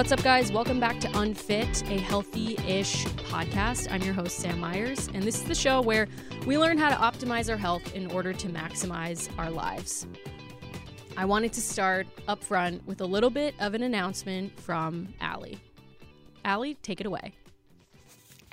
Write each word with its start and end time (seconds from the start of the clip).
What's 0.00 0.12
up, 0.12 0.22
guys? 0.22 0.50
Welcome 0.50 0.80
back 0.80 0.98
to 1.00 1.18
Unfit, 1.18 1.82
a 1.90 1.98
healthy 1.98 2.56
ish 2.66 3.04
podcast. 3.04 3.92
I'm 3.92 4.00
your 4.00 4.14
host, 4.14 4.38
Sam 4.38 4.58
Myers, 4.58 5.10
and 5.12 5.22
this 5.22 5.34
is 5.36 5.44
the 5.44 5.54
show 5.54 5.82
where 5.82 6.08
we 6.46 6.56
learn 6.56 6.78
how 6.78 6.88
to 6.88 6.94
optimize 6.94 7.50
our 7.50 7.58
health 7.58 7.94
in 7.94 8.10
order 8.10 8.32
to 8.32 8.48
maximize 8.48 9.28
our 9.38 9.50
lives. 9.50 10.06
I 11.18 11.26
wanted 11.26 11.52
to 11.52 11.60
start 11.60 12.06
up 12.28 12.42
front 12.42 12.86
with 12.86 13.02
a 13.02 13.04
little 13.04 13.28
bit 13.28 13.54
of 13.60 13.74
an 13.74 13.82
announcement 13.82 14.58
from 14.58 15.12
Ali. 15.20 15.60
Ali, 16.46 16.76
take 16.76 17.02
it 17.02 17.06
away. 17.06 17.34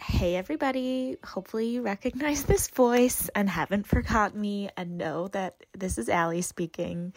Hey, 0.02 0.36
everybody. 0.36 1.16
Hopefully, 1.24 1.68
you 1.68 1.82
recognize 1.82 2.44
this 2.44 2.68
voice 2.68 3.30
and 3.36 3.50
haven't 3.50 3.88
forgotten 3.88 4.42
me 4.42 4.70
and 4.76 4.98
know 4.98 5.30
that 5.30 5.66
this 5.74 5.98
is 5.98 6.10
Ali 6.10 6.42
speaking. 6.42 7.14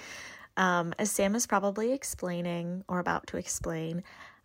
Um, 0.60 0.92
as 0.98 1.10
Sam 1.10 1.34
is 1.34 1.46
probably 1.46 1.90
explaining 1.90 2.84
or 2.86 2.98
about 2.98 3.26
to 3.28 3.38
explain, 3.38 4.02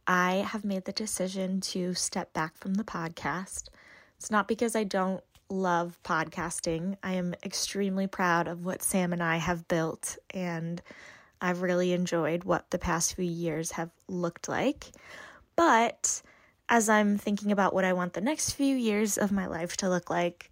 I 0.08 0.46
have 0.48 0.64
made 0.64 0.86
the 0.86 0.94
decision 0.94 1.60
to 1.60 1.94
step 1.94 2.32
back 2.32 2.56
from 2.56 2.76
the 2.76 2.86
podcast. 2.86 3.66
It's 4.18 4.32
not 4.32 4.48
because 4.48 4.78
I 4.78 4.86
don't 4.86 5.22
love 5.50 6.00
podcasting. 6.06 6.96
I 7.04 7.16
am 7.16 7.36
extremely 7.44 8.08
proud 8.08 8.48
of 8.48 8.64
what 8.64 8.82
Sam 8.82 9.12
and 9.12 9.22
I 9.22 9.36
have 9.36 9.68
built, 9.68 10.18
and 10.30 10.82
I've 11.42 11.62
really 11.62 11.92
enjoyed 11.92 12.46
what 12.46 12.72
the 12.72 12.80
past 12.80 13.16
few 13.16 13.26
years 13.26 13.72
have 13.72 13.92
looked 14.08 14.48
like. 14.48 14.92
But 15.58 16.22
as 16.70 16.88
I'm 16.88 17.18
thinking 17.18 17.52
about 17.52 17.74
what 17.74 17.84
I 17.84 17.92
want 17.92 18.14
the 18.14 18.22
next 18.22 18.54
few 18.54 18.74
years 18.78 19.18
of 19.18 19.34
my 19.34 19.48
life 19.48 19.76
to 19.78 19.90
look 19.90 20.10
like, 20.10 20.50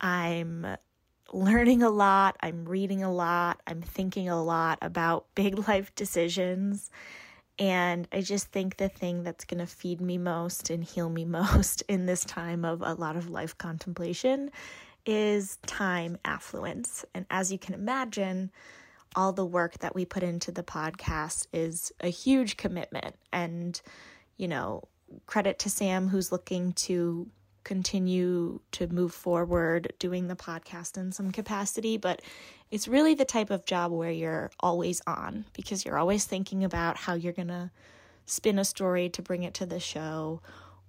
I'm 0.00 0.66
learning 1.32 1.82
a 1.82 1.90
lot, 1.90 2.36
I'm 2.40 2.64
reading 2.64 3.02
a 3.02 3.12
lot, 3.12 3.60
I'm 3.66 3.82
thinking 3.82 4.28
a 4.28 4.42
lot 4.42 4.78
about 4.82 5.26
big 5.34 5.68
life 5.68 5.94
decisions. 5.94 6.90
And 7.58 8.06
I 8.12 8.20
just 8.20 8.48
think 8.48 8.76
the 8.76 8.88
thing 8.88 9.22
that's 9.22 9.44
going 9.44 9.60
to 9.60 9.66
feed 9.66 10.00
me 10.00 10.18
most 10.18 10.68
and 10.68 10.84
heal 10.84 11.08
me 11.08 11.24
most 11.26 11.82
in 11.88 12.06
this 12.06 12.24
time 12.24 12.64
of 12.64 12.82
a 12.82 12.94
lot 12.94 13.16
of 13.16 13.30
life 13.30 13.56
contemplation 13.56 14.50
is 15.06 15.58
time 15.66 16.18
affluence. 16.24 17.04
And 17.14 17.26
as 17.30 17.52
you 17.52 17.58
can 17.58 17.74
imagine, 17.74 18.50
all 19.14 19.32
the 19.32 19.46
work 19.46 19.78
that 19.78 19.94
we 19.94 20.04
put 20.04 20.22
into 20.22 20.52
the 20.52 20.62
podcast 20.62 21.46
is 21.52 21.92
a 22.00 22.08
huge 22.08 22.56
commitment. 22.56 23.14
And, 23.32 23.80
you 24.36 24.48
know, 24.48 24.82
credit 25.26 25.58
to 25.60 25.70
Sam, 25.70 26.08
who's 26.08 26.32
looking 26.32 26.72
to 26.72 27.30
continue 27.66 28.60
to 28.70 28.86
move 28.86 29.12
forward 29.12 29.92
doing 29.98 30.28
the 30.28 30.36
podcast 30.36 30.96
in 30.96 31.10
some 31.10 31.32
capacity, 31.32 31.96
but 31.96 32.22
it's 32.70 32.86
really 32.86 33.12
the 33.12 33.24
type 33.24 33.50
of 33.50 33.66
job 33.66 33.90
where 33.90 34.12
you're 34.12 34.52
always 34.60 35.02
on 35.04 35.44
because 35.52 35.84
you're 35.84 35.98
always 35.98 36.24
thinking 36.24 36.62
about 36.62 36.96
how 36.96 37.14
you're 37.14 37.32
going 37.32 37.48
to 37.48 37.68
spin 38.24 38.60
a 38.60 38.64
story 38.64 39.08
to 39.08 39.20
bring 39.20 39.42
it 39.42 39.52
to 39.52 39.66
the 39.66 39.80
show 39.80 40.40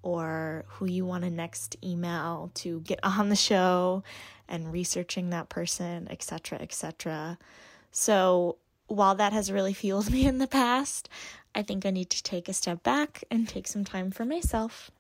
or 0.04 0.66
who 0.68 0.86
you 0.86 1.04
want 1.04 1.24
to 1.24 1.32
next 1.32 1.76
email 1.84 2.52
to 2.54 2.80
get 2.82 3.00
on 3.04 3.30
the 3.30 3.36
show 3.36 4.04
and 4.48 4.72
researching 4.72 5.32
that 5.32 5.50
person, 5.50 6.08
etc., 6.12 6.60
etc. 6.62 7.40
So, 7.92 8.58
while 8.86 9.16
that 9.16 9.34
has 9.34 9.52
really 9.52 9.74
fueled 9.74 10.12
me 10.18 10.28
in 10.28 10.38
the 10.38 10.46
past, 10.46 11.10
I 11.56 11.64
think 11.64 11.88
I 11.88 11.90
need 11.90 12.12
to 12.12 12.22
take 12.22 12.48
a 12.48 12.54
step 12.54 12.84
back 12.84 13.24
and 13.32 13.50
take 13.50 13.68
some 13.68 13.84
time 13.84 14.12
for 14.12 14.26
myself. 14.26 14.92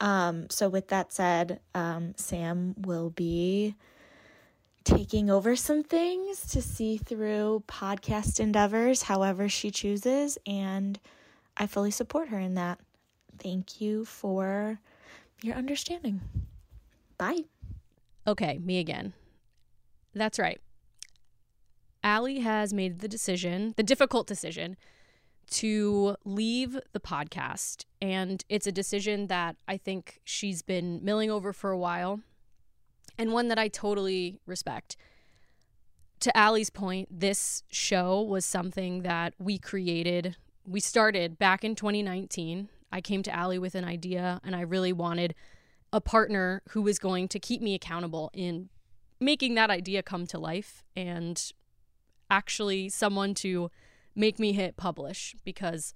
Um, 0.00 0.50
so, 0.50 0.68
with 0.68 0.88
that 0.88 1.12
said, 1.12 1.60
um, 1.74 2.14
Sam 2.16 2.74
will 2.78 3.10
be 3.10 3.76
taking 4.84 5.30
over 5.30 5.56
some 5.56 5.82
things 5.82 6.46
to 6.46 6.60
see 6.60 6.98
through 6.98 7.64
podcast 7.66 8.38
endeavors 8.38 9.02
however 9.02 9.48
she 9.48 9.70
chooses, 9.70 10.36
and 10.46 10.98
I 11.56 11.66
fully 11.66 11.90
support 11.90 12.28
her 12.28 12.38
in 12.38 12.54
that. 12.54 12.78
Thank 13.38 13.80
you 13.80 14.04
for 14.04 14.78
your 15.42 15.54
understanding. 15.54 16.20
Bye. 17.18 17.44
Okay, 18.26 18.58
me 18.58 18.78
again. 18.78 19.12
That's 20.14 20.38
right. 20.38 20.60
Ali 22.02 22.40
has 22.40 22.72
made 22.74 23.00
the 23.00 23.08
decision, 23.08 23.74
the 23.76 23.82
difficult 23.82 24.26
decision, 24.26 24.76
to 25.50 26.16
leave 26.24 26.78
the 26.92 27.00
podcast. 27.00 27.84
And 28.00 28.44
it's 28.48 28.66
a 28.66 28.72
decision 28.72 29.28
that 29.28 29.56
I 29.66 29.76
think 29.76 30.20
she's 30.24 30.62
been 30.62 31.00
milling 31.02 31.30
over 31.30 31.52
for 31.52 31.70
a 31.70 31.78
while 31.78 32.20
and 33.18 33.32
one 33.32 33.48
that 33.48 33.58
I 33.58 33.68
totally 33.68 34.40
respect. 34.46 34.96
To 36.20 36.36
Ali's 36.38 36.70
point, 36.70 37.08
this 37.10 37.62
show 37.70 38.22
was 38.22 38.44
something 38.44 39.02
that 39.02 39.34
we 39.38 39.58
created. 39.58 40.36
We 40.66 40.80
started 40.80 41.38
back 41.38 41.64
in 41.64 41.74
2019. 41.74 42.68
I 42.90 43.00
came 43.00 43.22
to 43.24 43.38
Ali 43.38 43.58
with 43.58 43.74
an 43.74 43.84
idea, 43.84 44.40
and 44.44 44.54
I 44.56 44.60
really 44.62 44.92
wanted 44.92 45.34
a 45.92 46.00
partner 46.00 46.62
who 46.70 46.82
was 46.82 46.98
going 46.98 47.28
to 47.28 47.38
keep 47.38 47.60
me 47.60 47.74
accountable 47.74 48.30
in 48.32 48.68
making 49.20 49.54
that 49.54 49.70
idea 49.70 50.02
come 50.02 50.26
to 50.26 50.38
life 50.38 50.82
and 50.96 51.52
actually 52.30 52.88
someone 52.88 53.34
to 53.34 53.70
make 54.14 54.38
me 54.38 54.52
hit 54.52 54.76
publish 54.76 55.34
because 55.44 55.94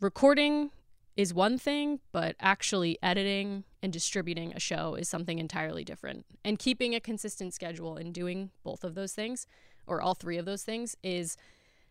recording 0.00 0.70
is 1.16 1.32
one 1.32 1.58
thing, 1.58 2.00
but 2.12 2.36
actually 2.40 2.98
editing 3.02 3.64
and 3.82 3.92
distributing 3.92 4.52
a 4.54 4.60
show 4.60 4.94
is 4.94 5.08
something 5.08 5.38
entirely 5.38 5.84
different. 5.84 6.26
And 6.44 6.58
keeping 6.58 6.94
a 6.94 7.00
consistent 7.00 7.54
schedule 7.54 7.96
and 7.96 8.12
doing 8.12 8.50
both 8.62 8.84
of 8.84 8.94
those 8.94 9.12
things, 9.12 9.46
or 9.86 10.02
all 10.02 10.14
three 10.14 10.36
of 10.36 10.44
those 10.44 10.62
things, 10.62 10.96
is 11.02 11.36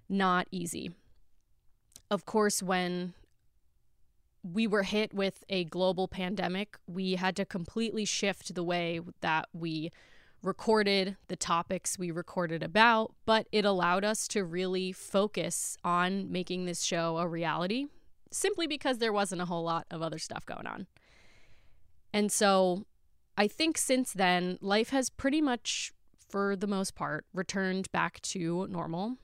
not 0.07 0.47
easy. 0.51 0.91
Of 2.11 2.25
course, 2.25 2.61
when 2.61 3.13
we 4.43 4.67
were 4.67 4.83
hit 4.83 5.11
with 5.11 5.43
a 5.49 5.63
global 5.65 6.07
pandemic, 6.07 6.77
we 6.85 7.15
had 7.15 7.35
to 7.37 7.45
completely 7.45 8.05
shift 8.05 8.53
the 8.53 8.63
way 8.63 8.99
that 9.21 9.47
we 9.53 9.91
recorded 10.45 11.17
the 11.27 11.35
topics 11.35 11.97
we 11.97 12.11
recorded 12.11 12.61
about, 12.61 13.13
but 13.25 13.47
it 13.51 13.65
allowed 13.65 14.03
us 14.03 14.27
to 14.27 14.45
really 14.45 14.91
focus 14.91 15.75
on 15.83 16.31
making 16.31 16.65
this 16.65 16.83
show 16.83 17.17
a 17.17 17.27
reality 17.27 17.87
simply 18.31 18.67
because 18.67 18.99
there 18.99 19.13
wasn't 19.13 19.41
a 19.41 19.45
whole 19.45 19.63
lot 19.63 19.87
of 19.89 20.01
other 20.01 20.19
stuff 20.19 20.45
going 20.45 20.67
on. 20.67 20.85
And 22.13 22.31
so 22.31 22.85
I 23.37 23.47
think 23.47 23.77
since 23.77 24.13
then, 24.13 24.57
life 24.61 24.89
has 24.89 25.09
pretty 25.09 25.41
much, 25.41 25.91
for 26.29 26.55
the 26.55 26.67
most 26.67 26.95
part, 26.95 27.25
returned 27.33 27.91
back 27.91 28.21
to 28.21 28.67
normal. 28.69 29.17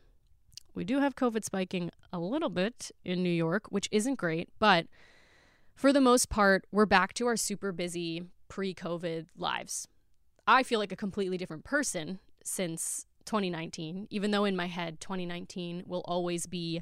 We 0.73 0.83
do 0.83 0.99
have 0.99 1.15
COVID 1.15 1.43
spiking 1.43 1.91
a 2.11 2.19
little 2.19 2.49
bit 2.49 2.91
in 3.05 3.21
New 3.21 3.29
York, 3.29 3.65
which 3.69 3.87
isn't 3.91 4.15
great, 4.15 4.49
but 4.59 4.87
for 5.75 5.93
the 5.93 6.01
most 6.01 6.29
part, 6.29 6.65
we're 6.71 6.85
back 6.85 7.13
to 7.15 7.27
our 7.27 7.37
super 7.37 7.71
busy 7.71 8.23
pre 8.47 8.73
COVID 8.73 9.27
lives. 9.37 9.87
I 10.47 10.63
feel 10.63 10.79
like 10.79 10.91
a 10.91 10.97
completely 10.97 11.37
different 11.37 11.63
person 11.63 12.19
since 12.43 13.05
2019, 13.25 14.07
even 14.09 14.31
though 14.31 14.45
in 14.45 14.55
my 14.55 14.67
head, 14.67 14.99
2019 14.99 15.83
will 15.85 16.01
always 16.05 16.45
be, 16.45 16.81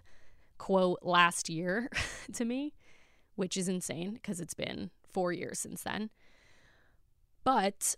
quote, 0.58 1.00
last 1.02 1.50
year 1.50 1.90
to 2.34 2.46
me, 2.46 2.74
which 3.36 3.58
is 3.58 3.68
insane 3.68 4.14
because 4.14 4.40
it's 4.40 4.54
been 4.54 4.92
four 5.12 5.34
years 5.34 5.60
since 5.60 5.84
then. 5.84 6.10
But 7.44 7.96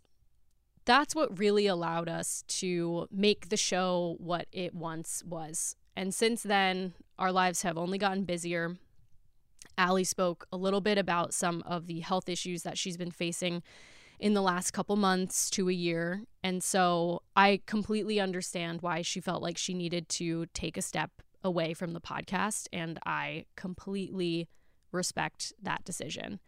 that's 0.86 1.16
what 1.16 1.38
really 1.38 1.68
allowed 1.68 2.10
us 2.10 2.44
to 2.48 3.08
make 3.12 3.50
the 3.50 3.58
show 3.58 4.16
what 4.20 4.48
it 4.52 4.74
once 4.74 5.24
was. 5.26 5.76
And 5.96 6.14
since 6.14 6.42
then, 6.44 6.94
our 7.20 7.32
lives 7.32 7.62
have 7.62 7.78
only 7.78 7.98
gotten 7.98 8.24
busier. 8.24 8.78
Ali 9.78 10.04
spoke 10.04 10.48
a 10.52 10.58
little 10.58 10.82
bit 10.82 10.98
about 10.98 11.34
some 11.34 11.64
of 11.66 11.88
the 11.88 12.00
health 12.00 12.30
issues 12.30 12.64
that 12.64 12.78
she's 12.78 12.98
been 12.98 13.12
facing 13.12 13.62
in 14.22 14.36
the 14.36 14.42
last 14.42 14.72
couple 14.72 14.96
months 14.96 15.50
to 15.50 15.68
a 15.68 15.74
year. 15.74 16.24
And 16.44 16.64
so 16.64 17.24
I 17.36 17.62
completely 17.66 18.20
understand 18.20 18.82
why 18.82 19.02
she 19.02 19.20
felt 19.20 19.42
like 19.42 19.58
she 19.58 19.74
needed 19.74 20.08
to 20.10 20.46
take 20.54 20.78
a 20.78 20.82
step 20.82 21.10
away 21.44 21.74
from 21.74 21.94
the 21.94 22.00
podcast. 22.00 22.68
And 22.72 23.00
I 23.04 23.46
completely 23.56 24.48
respect 24.92 25.54
that 25.64 25.84
decision. 25.84 26.40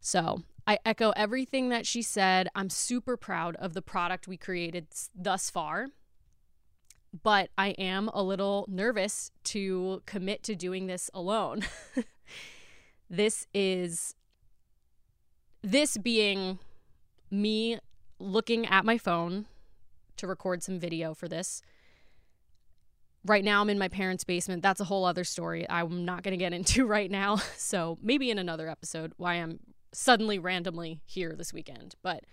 So 0.00 0.42
I 0.66 0.78
echo 0.84 1.10
everything 1.16 1.70
that 1.70 1.86
she 1.86 2.02
said. 2.02 2.48
I'm 2.54 2.68
super 2.68 3.16
proud 3.16 3.56
of 3.56 3.72
the 3.72 3.82
product 3.82 4.28
we 4.28 4.36
created 4.36 4.88
thus 5.14 5.48
far. 5.48 5.86
But 7.22 7.48
I 7.56 7.68
am 7.70 8.08
a 8.12 8.22
little 8.22 8.66
nervous 8.68 9.30
to 9.44 10.02
commit 10.04 10.42
to 10.44 10.54
doing 10.54 10.86
this 10.86 11.10
alone. 11.14 11.62
this 13.10 13.46
is 13.54 14.14
this 15.62 15.96
being 15.96 16.58
me 17.30 17.78
looking 18.18 18.66
at 18.66 18.84
my 18.84 18.98
phone 18.98 19.46
to 20.16 20.26
record 20.26 20.62
some 20.62 20.78
video 20.78 21.14
for 21.14 21.28
this. 21.28 21.62
Right 23.24 23.44
now, 23.44 23.60
I'm 23.60 23.70
in 23.70 23.78
my 23.78 23.88
parents' 23.88 24.24
basement. 24.24 24.62
That's 24.62 24.80
a 24.80 24.84
whole 24.84 25.04
other 25.04 25.24
story 25.24 25.68
I'm 25.68 26.04
not 26.04 26.22
going 26.22 26.32
to 26.32 26.42
get 26.42 26.52
into 26.52 26.86
right 26.86 27.10
now. 27.10 27.36
So, 27.56 27.98
maybe 28.02 28.30
in 28.30 28.38
another 28.38 28.68
episode, 28.68 29.12
why 29.16 29.34
I'm 29.34 29.60
suddenly 29.92 30.38
randomly 30.38 31.02
here 31.04 31.34
this 31.36 31.52
weekend. 31.52 31.96
But 32.02 32.24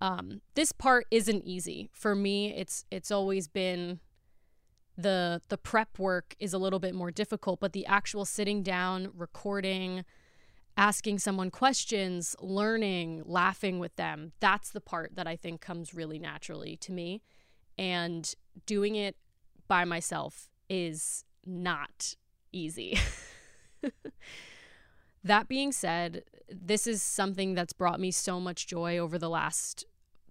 um, 0.00 0.42
this 0.54 0.72
part 0.72 1.06
isn't 1.10 1.44
easy 1.44 1.88
for 1.92 2.14
me. 2.14 2.54
It's 2.54 2.84
it's 2.90 3.10
always 3.10 3.48
been 3.48 4.00
the 4.96 5.40
the 5.48 5.58
prep 5.58 5.98
work 5.98 6.34
is 6.38 6.52
a 6.52 6.58
little 6.58 6.78
bit 6.78 6.94
more 6.94 7.10
difficult, 7.10 7.60
but 7.60 7.72
the 7.72 7.86
actual 7.86 8.24
sitting 8.24 8.62
down, 8.62 9.10
recording, 9.14 10.04
asking 10.76 11.18
someone 11.18 11.50
questions, 11.50 12.36
learning, 12.40 13.22
laughing 13.24 13.78
with 13.78 13.96
them, 13.96 14.32
that's 14.40 14.70
the 14.70 14.80
part 14.80 15.16
that 15.16 15.26
I 15.26 15.36
think 15.36 15.60
comes 15.60 15.94
really 15.94 16.18
naturally 16.18 16.76
to 16.78 16.92
me. 16.92 17.22
And 17.78 18.32
doing 18.66 18.94
it 18.94 19.16
by 19.68 19.84
myself 19.84 20.48
is 20.68 21.24
not 21.44 22.14
easy. 22.52 22.98
that 25.24 25.48
being 25.48 25.72
said, 25.72 26.24
this 26.50 26.86
is 26.86 27.02
something 27.02 27.54
that's 27.54 27.72
brought 27.72 28.00
me 28.00 28.10
so 28.10 28.40
much 28.40 28.66
joy 28.66 28.98
over 28.98 29.18
the 29.18 29.30
last 29.30 29.84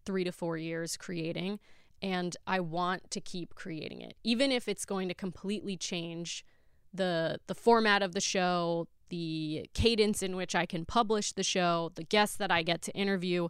three 0.05 0.23
to 0.23 0.31
four 0.31 0.57
years 0.57 0.97
creating 0.97 1.59
and 2.01 2.35
I 2.45 2.59
want 2.59 3.09
to 3.11 3.21
keep 3.21 3.55
creating 3.55 4.01
it, 4.01 4.15
even 4.23 4.51
if 4.51 4.67
it's 4.67 4.85
going 4.85 5.07
to 5.07 5.13
completely 5.13 5.77
change 5.77 6.45
the 6.93 7.39
the 7.47 7.55
format 7.55 8.01
of 8.01 8.13
the 8.13 8.21
show, 8.21 8.87
the 9.15 9.69
cadence 9.73 10.21
in 10.21 10.35
which 10.35 10.55
I 10.55 10.65
can 10.65 10.83
publish 10.83 11.31
the 11.31 11.43
show, 11.43 11.89
the 11.95 12.03
guests 12.03 12.35
that 12.35 12.51
I 12.51 12.63
get 12.63 12.81
to 12.81 12.91
interview. 12.91 13.47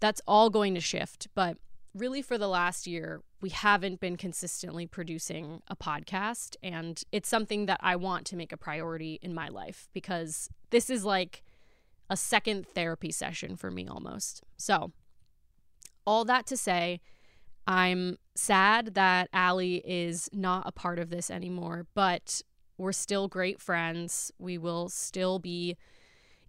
That's 0.00 0.20
all 0.26 0.50
going 0.50 0.74
to 0.74 0.80
shift, 0.80 1.28
but 1.32 1.58
really 1.94 2.22
for 2.22 2.36
the 2.36 2.48
last 2.48 2.88
year, 2.88 3.22
we 3.40 3.50
haven't 3.50 4.00
been 4.00 4.16
consistently 4.16 4.88
producing 4.88 5.62
a 5.68 5.76
podcast 5.76 6.56
and 6.60 7.00
it's 7.12 7.28
something 7.28 7.66
that 7.66 7.78
I 7.80 7.94
want 7.94 8.26
to 8.26 8.36
make 8.36 8.50
a 8.50 8.56
priority 8.56 9.20
in 9.22 9.32
my 9.32 9.46
life 9.46 9.88
because 9.92 10.48
this 10.70 10.90
is 10.90 11.04
like 11.04 11.44
a 12.08 12.16
second 12.16 12.66
therapy 12.74 13.12
session 13.12 13.54
for 13.54 13.70
me 13.70 13.86
almost. 13.86 14.42
So, 14.56 14.90
all 16.04 16.24
that 16.24 16.46
to 16.46 16.56
say, 16.56 17.00
I'm 17.64 18.18
sad 18.34 18.94
that 18.94 19.28
Ali 19.32 19.82
is 19.84 20.28
not 20.32 20.64
a 20.66 20.72
part 20.72 20.98
of 20.98 21.10
this 21.10 21.30
anymore, 21.30 21.86
but 21.94 22.42
we're 22.80 22.92
still 22.92 23.28
great 23.28 23.60
friends. 23.60 24.32
We 24.38 24.56
will 24.56 24.88
still 24.88 25.38
be 25.38 25.76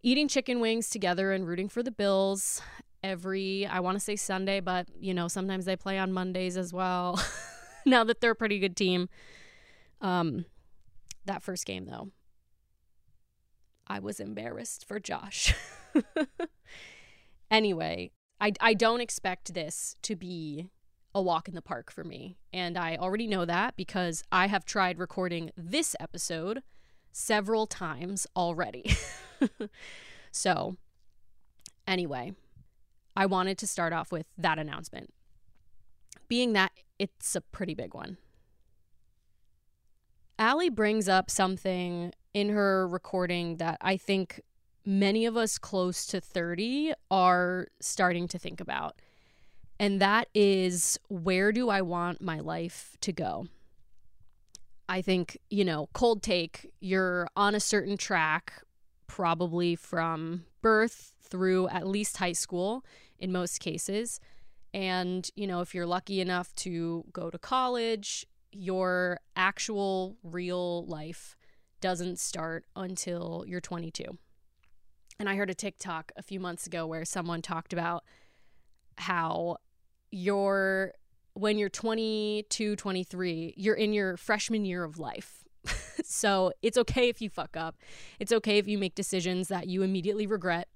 eating 0.02 0.30
chicken 0.30 0.62
wings 0.62 0.90
together 0.90 1.34
and 1.34 1.46
rooting 1.46 1.68
for 1.68 1.84
the 1.84 1.92
Bills 1.92 2.62
every, 3.04 3.66
I 3.66 3.82
want 3.82 3.98
to 3.98 4.00
say 4.00 4.16
Sunday, 4.16 4.62
but 4.62 4.88
you 4.98 5.14
know, 5.14 5.28
sometimes 5.28 5.66
they 5.66 5.76
play 5.76 6.00
on 6.00 6.14
Mondays 6.14 6.56
as 6.56 6.72
well. 6.72 7.22
now 7.86 8.06
that 8.06 8.22
they're 8.22 8.32
a 8.32 8.36
pretty 8.36 8.60
good 8.60 8.78
team. 8.78 9.10
Um, 10.00 10.46
that 11.26 11.44
first 11.44 11.66
game, 11.66 11.86
though, 11.86 12.10
I 13.86 14.00
was 14.00 14.22
embarrassed 14.22 14.88
for 14.88 15.00
Josh. 15.00 15.54
anyway, 17.52 18.12
I, 18.40 18.54
I 18.62 18.74
don't 18.74 19.02
expect 19.02 19.54
this 19.54 19.98
to 20.04 20.16
be 20.16 20.70
a 21.14 21.22
walk 21.22 21.48
in 21.48 21.56
the 21.56 21.62
park 21.62 21.92
for 21.92 22.04
me. 22.04 22.38
And 22.54 22.78
I 22.78 22.96
already 22.96 23.28
know 23.28 23.46
that 23.46 23.76
because 23.76 24.24
I 24.32 24.48
have 24.48 24.66
tried 24.66 24.98
recording 24.98 25.52
this 25.58 25.96
episode 26.00 26.64
several 27.12 27.68
times 27.68 28.26
already. 28.36 28.96
so, 30.32 30.78
anyway, 31.88 32.34
I 33.16 33.26
wanted 33.26 33.58
to 33.60 33.68
start 33.68 33.94
off 33.94 34.12
with 34.12 34.26
that 34.38 34.58
announcement, 34.58 35.14
being 36.28 36.54
that 36.54 36.72
it's 36.98 37.36
a 37.36 37.42
pretty 37.42 37.74
big 37.74 37.94
one. 37.94 38.18
Ali 40.40 40.70
brings 40.70 41.08
up 41.08 41.30
something 41.30 42.14
in 42.34 42.50
her 42.50 42.88
recording 42.88 43.58
that 43.58 43.78
I 43.82 43.98
think 43.98 44.42
many 44.86 45.26
of 45.26 45.38
us 45.38 45.58
close 45.58 46.08
to 46.08 46.22
30 46.22 46.94
are 47.12 47.68
starting 47.80 48.28
to 48.30 48.40
think 48.40 48.60
about 48.60 48.96
and 49.82 50.00
that 50.00 50.28
is 50.36 51.00
where 51.10 51.52
do 51.52 51.70
I 51.70 51.82
want 51.82 52.22
my 52.22 52.40
life 52.40 52.96
to 53.02 53.12
go? 53.12 53.48
I 54.88 55.02
think, 55.02 55.40
you 55.50 55.66
know, 55.66 55.90
cold 55.94 56.22
take, 56.22 56.70
you're 56.82 57.28
on 57.36 57.56
a 57.56 57.60
certain 57.60 57.98
track, 57.98 58.54
probably 59.08 59.76
from 59.76 60.46
birth 60.62 61.14
through 61.24 61.68
at 61.70 61.88
least 61.88 62.18
high 62.18 62.34
school 62.34 62.86
in 63.18 63.32
most 63.32 63.60
cases. 63.60 64.20
And, 64.72 65.28
you 65.36 65.48
know, 65.48 65.62
if 65.62 65.74
you're 65.74 65.88
lucky 65.88 66.22
enough 66.22 66.54
to 66.58 67.04
go 67.12 67.32
to 67.32 67.40
college, 67.40 68.28
your 68.52 69.20
actual 69.36 70.16
real 70.22 70.86
life 70.86 71.36
doesn't 71.80 72.20
start 72.20 72.66
until 72.76 73.46
you're 73.48 73.62
22. 73.62 74.04
And 75.18 75.28
I 75.28 75.36
heard 75.36 75.50
a 75.50 75.56
TikTok 75.56 76.12
a 76.16 76.22
few 76.22 76.40
months 76.40 76.68
ago 76.68 76.86
where 76.86 77.04
someone 77.04 77.42
talked 77.42 77.74
about 77.74 78.04
how 78.98 79.58
you're 80.12 80.94
when 81.34 81.58
you're 81.58 81.70
22, 81.70 82.76
23, 82.76 83.54
you're 83.56 83.76
in 83.76 83.94
your 83.94 84.18
freshman 84.18 84.66
year 84.66 84.84
of 84.84 85.00
life. 85.00 85.46
so 86.04 86.52
it's 86.62 86.78
okay 86.78 87.08
if 87.08 87.22
you 87.22 87.30
fuck 87.30 87.56
up. 87.56 87.78
It's 88.20 88.32
okay 88.34 88.58
if 88.58 88.68
you 88.68 88.78
make 88.78 88.96
decisions 88.96 89.48
that 89.48 89.68
you 89.68 89.82
immediately 89.82 90.28
regret 90.28 90.68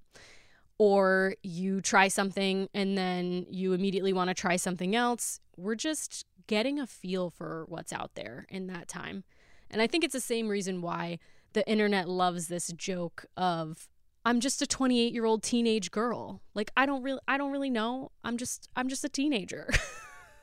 or 0.77 1.35
you 1.43 1.81
try 1.81 2.07
something 2.07 2.69
and 2.73 2.97
then 2.97 3.45
you 3.49 3.73
immediately 3.73 4.13
want 4.13 4.29
to 4.29 4.33
try 4.33 4.55
something 4.55 4.95
else. 4.95 5.39
We're 5.57 5.75
just 5.75 6.25
getting 6.47 6.79
a 6.79 6.87
feel 6.87 7.29
for 7.29 7.65
what's 7.67 7.91
out 7.91 8.11
there 8.15 8.45
in 8.49 8.67
that 8.67 8.87
time. 8.87 9.23
And 9.69 9.81
I 9.81 9.87
think 9.87 10.03
it's 10.03 10.13
the 10.13 10.21
same 10.21 10.47
reason 10.47 10.81
why 10.81 11.19
the 11.53 11.67
internet 11.67 12.07
loves 12.07 12.47
this 12.47 12.67
joke 12.73 13.25
of 13.35 13.87
I'm 14.25 14.39
just 14.39 14.61
a 14.61 14.67
28 14.67 15.13
year 15.13 15.25
old 15.25 15.43
teenage 15.43 15.91
girl. 15.91 16.41
Like 16.55 16.71
I 16.75 16.85
don't 16.85 17.03
really 17.03 17.19
I 17.27 17.37
don't 17.37 17.51
really 17.51 17.69
know. 17.69 18.11
I'm 18.23 18.37
just 18.37 18.67
I'm 18.75 18.89
just 18.89 19.03
a 19.03 19.09
teenager. 19.09 19.69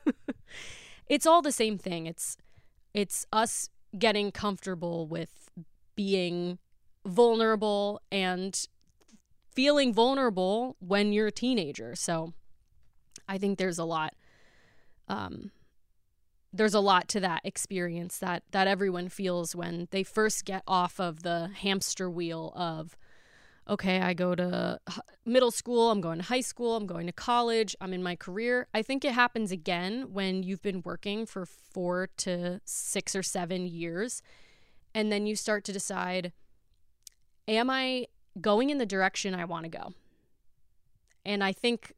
it's 1.07 1.25
all 1.25 1.41
the 1.41 1.51
same 1.51 1.77
thing. 1.77 2.05
It's 2.07 2.37
it's 2.93 3.25
us 3.33 3.69
getting 3.97 4.31
comfortable 4.31 5.05
with 5.05 5.49
being 5.95 6.59
vulnerable 7.05 8.01
and 8.11 8.67
feeling 9.53 9.93
vulnerable 9.93 10.77
when 10.79 11.11
you're 11.11 11.27
a 11.27 11.31
teenager. 11.31 11.93
So 11.93 12.33
I 13.27 13.37
think 13.37 13.57
there's 13.57 13.79
a 13.79 13.85
lot 13.85 14.15
um 15.09 15.51
there's 16.53 16.73
a 16.75 16.79
lot 16.79 17.07
to 17.09 17.19
that 17.19 17.41
experience 17.43 18.19
that 18.19 18.43
that 18.51 18.67
everyone 18.67 19.09
feels 19.09 19.53
when 19.53 19.89
they 19.91 20.03
first 20.03 20.45
get 20.45 20.63
off 20.67 21.01
of 21.01 21.23
the 21.23 21.49
hamster 21.53 22.09
wheel 22.09 22.53
of 22.55 22.95
okay, 23.67 24.01
I 24.01 24.13
go 24.13 24.35
to 24.35 24.79
middle 25.25 25.51
school, 25.51 25.91
I'm 25.91 26.01
going 26.01 26.19
to 26.19 26.25
high 26.25 26.41
school, 26.41 26.75
I'm 26.75 26.85
going 26.85 27.07
to 27.07 27.13
college, 27.13 27.75
I'm 27.79 27.93
in 27.93 28.03
my 28.03 28.15
career. 28.15 28.67
I 28.73 28.81
think 28.81 29.05
it 29.05 29.13
happens 29.13 29.51
again 29.51 30.13
when 30.13 30.43
you've 30.43 30.61
been 30.61 30.81
working 30.83 31.25
for 31.25 31.45
four 31.45 32.09
to 32.17 32.59
six 32.65 33.15
or 33.15 33.23
seven 33.23 33.67
years. 33.67 34.21
And 34.93 35.11
then 35.11 35.25
you 35.25 35.35
start 35.35 35.63
to 35.65 35.73
decide, 35.73 36.33
am 37.47 37.69
I 37.69 38.07
going 38.39 38.69
in 38.69 38.77
the 38.77 38.85
direction 38.85 39.33
I 39.33 39.45
want 39.45 39.63
to 39.63 39.69
go? 39.69 39.93
And 41.25 41.43
I 41.43 41.53
think 41.53 41.93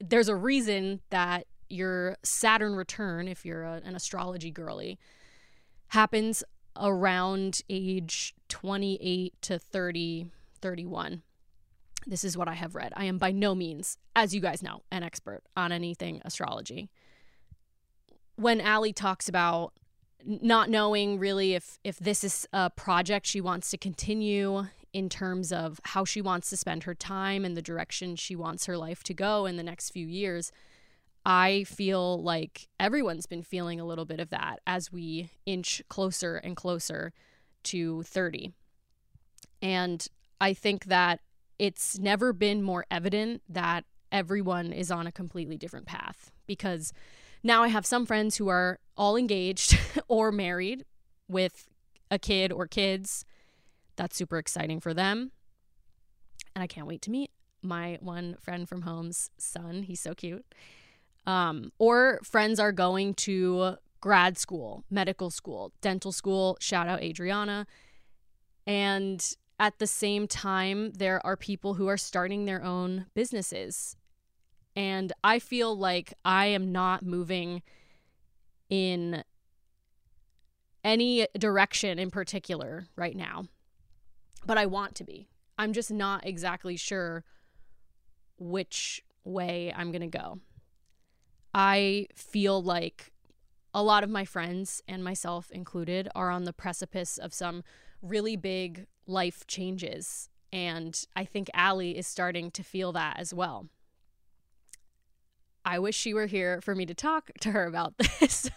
there's 0.00 0.28
a 0.28 0.36
reason 0.36 1.00
that 1.10 1.46
your 1.68 2.16
Saturn 2.22 2.74
return, 2.74 3.28
if 3.28 3.44
you're 3.44 3.62
a, 3.62 3.80
an 3.84 3.94
astrology 3.94 4.50
girly, 4.50 4.98
happens 5.88 6.42
around 6.76 7.60
age 7.68 8.34
28 8.48 9.34
to 9.42 9.58
30 9.58 10.26
31. 10.60 11.22
This 12.06 12.24
is 12.24 12.36
what 12.36 12.48
I 12.48 12.54
have 12.54 12.74
read. 12.74 12.92
I 12.96 13.04
am 13.04 13.18
by 13.18 13.30
no 13.30 13.54
means, 13.54 13.98
as 14.16 14.34
you 14.34 14.40
guys 14.40 14.62
know, 14.62 14.82
an 14.90 15.02
expert 15.02 15.42
on 15.56 15.72
anything 15.72 16.22
astrology. 16.24 16.90
When 18.36 18.60
Ali 18.60 18.92
talks 18.92 19.28
about 19.28 19.74
not 20.24 20.68
knowing 20.68 21.18
really 21.18 21.54
if 21.54 21.78
if 21.82 21.98
this 21.98 22.24
is 22.24 22.46
a 22.52 22.70
project 22.70 23.26
she 23.26 23.40
wants 23.40 23.70
to 23.70 23.78
continue 23.78 24.66
in 24.92 25.08
terms 25.08 25.52
of 25.52 25.80
how 25.84 26.04
she 26.04 26.20
wants 26.20 26.50
to 26.50 26.56
spend 26.56 26.82
her 26.82 26.94
time 26.94 27.44
and 27.44 27.56
the 27.56 27.62
direction 27.62 28.16
she 28.16 28.34
wants 28.34 28.66
her 28.66 28.76
life 28.76 29.02
to 29.04 29.14
go 29.14 29.46
in 29.46 29.56
the 29.56 29.62
next 29.62 29.90
few 29.90 30.06
years, 30.06 30.50
I 31.24 31.64
feel 31.64 32.22
like 32.22 32.68
everyone's 32.78 33.26
been 33.26 33.42
feeling 33.42 33.78
a 33.78 33.84
little 33.84 34.04
bit 34.04 34.20
of 34.20 34.30
that 34.30 34.60
as 34.66 34.90
we 34.90 35.30
inch 35.46 35.82
closer 35.88 36.36
and 36.36 36.56
closer 36.56 37.12
to 37.64 38.02
30. 38.02 38.52
And 39.62 40.06
I 40.40 40.54
think 40.54 40.86
that 40.86 41.20
it's 41.58 41.98
never 41.98 42.32
been 42.32 42.62
more 42.62 42.86
evident 42.90 43.42
that 43.48 43.84
everyone 44.10 44.72
is 44.72 44.90
on 44.90 45.06
a 45.06 45.12
completely 45.12 45.56
different 45.56 45.86
path 45.86 46.32
because 46.46 46.92
now 47.42 47.62
I 47.62 47.68
have 47.68 47.86
some 47.86 48.06
friends 48.06 48.36
who 48.36 48.48
are 48.48 48.78
all 48.96 49.16
engaged 49.16 49.78
or 50.08 50.32
married 50.32 50.84
with 51.28 51.68
a 52.10 52.18
kid 52.18 52.52
or 52.52 52.66
kids. 52.66 53.24
That's 53.96 54.16
super 54.16 54.38
exciting 54.38 54.80
for 54.80 54.94
them. 54.94 55.32
And 56.54 56.62
I 56.62 56.66
can't 56.66 56.86
wait 56.86 57.02
to 57.02 57.10
meet 57.10 57.30
my 57.62 57.98
one 58.00 58.36
friend 58.40 58.68
from 58.68 58.82
home's 58.82 59.30
son. 59.38 59.82
He's 59.82 60.00
so 60.00 60.14
cute. 60.14 60.44
Um, 61.26 61.72
or 61.78 62.20
friends 62.24 62.58
are 62.58 62.72
going 62.72 63.14
to 63.14 63.76
grad 64.00 64.38
school, 64.38 64.84
medical 64.90 65.30
school, 65.30 65.72
dental 65.80 66.12
school. 66.12 66.56
Shout 66.60 66.88
out 66.88 67.02
Adriana. 67.02 67.66
And 68.66 69.34
at 69.60 69.78
the 69.78 69.86
same 69.86 70.26
time, 70.26 70.90
there 70.92 71.24
are 71.24 71.36
people 71.36 71.74
who 71.74 71.86
are 71.86 71.98
starting 71.98 72.46
their 72.46 72.64
own 72.64 73.04
businesses. 73.14 73.94
And 74.74 75.12
I 75.22 75.38
feel 75.38 75.76
like 75.76 76.14
I 76.24 76.46
am 76.46 76.72
not 76.72 77.04
moving 77.04 77.62
in 78.70 79.22
any 80.82 81.28
direction 81.38 81.98
in 81.98 82.10
particular 82.10 82.86
right 82.96 83.14
now, 83.14 83.44
but 84.46 84.56
I 84.56 84.64
want 84.64 84.94
to 84.94 85.04
be. 85.04 85.28
I'm 85.58 85.74
just 85.74 85.90
not 85.90 86.26
exactly 86.26 86.76
sure 86.78 87.22
which 88.38 89.04
way 89.24 89.74
I'm 89.76 89.92
going 89.92 90.10
to 90.10 90.18
go. 90.18 90.38
I 91.52 92.06
feel 92.14 92.62
like 92.62 93.12
a 93.74 93.82
lot 93.82 94.04
of 94.04 94.08
my 94.08 94.24
friends 94.24 94.82
and 94.88 95.04
myself 95.04 95.50
included 95.50 96.08
are 96.14 96.30
on 96.30 96.44
the 96.44 96.54
precipice 96.54 97.18
of 97.18 97.34
some 97.34 97.62
really 98.02 98.36
big 98.36 98.86
life 99.06 99.46
changes. 99.46 100.28
And 100.52 101.02
I 101.14 101.24
think 101.24 101.48
Ali 101.54 101.96
is 101.96 102.06
starting 102.06 102.50
to 102.52 102.62
feel 102.62 102.92
that 102.92 103.18
as 103.18 103.32
well. 103.32 103.68
I 105.64 105.78
wish 105.78 105.96
she 105.96 106.14
were 106.14 106.26
here 106.26 106.60
for 106.60 106.74
me 106.74 106.86
to 106.86 106.94
talk 106.94 107.30
to 107.40 107.50
her 107.52 107.66
about 107.66 107.94
this. 108.20 108.50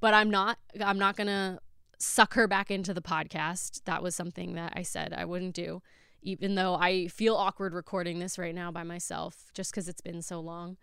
but 0.00 0.14
I'm 0.14 0.30
not 0.30 0.58
I'm 0.80 0.98
not 0.98 1.16
going 1.16 1.28
to 1.28 1.60
suck 1.98 2.34
her 2.34 2.48
back 2.48 2.70
into 2.70 2.92
the 2.92 3.00
podcast. 3.00 3.82
That 3.84 4.02
was 4.02 4.14
something 4.14 4.54
that 4.54 4.72
I 4.76 4.82
said 4.82 5.12
I 5.12 5.24
wouldn't 5.24 5.54
do 5.54 5.82
even 6.26 6.54
though 6.54 6.74
I 6.74 7.06
feel 7.08 7.36
awkward 7.36 7.74
recording 7.74 8.18
this 8.18 8.38
right 8.38 8.54
now 8.54 8.70
by 8.70 8.82
myself 8.82 9.50
just 9.52 9.72
cuz 9.72 9.88
it's 9.88 10.00
been 10.00 10.22
so 10.22 10.40
long. 10.40 10.76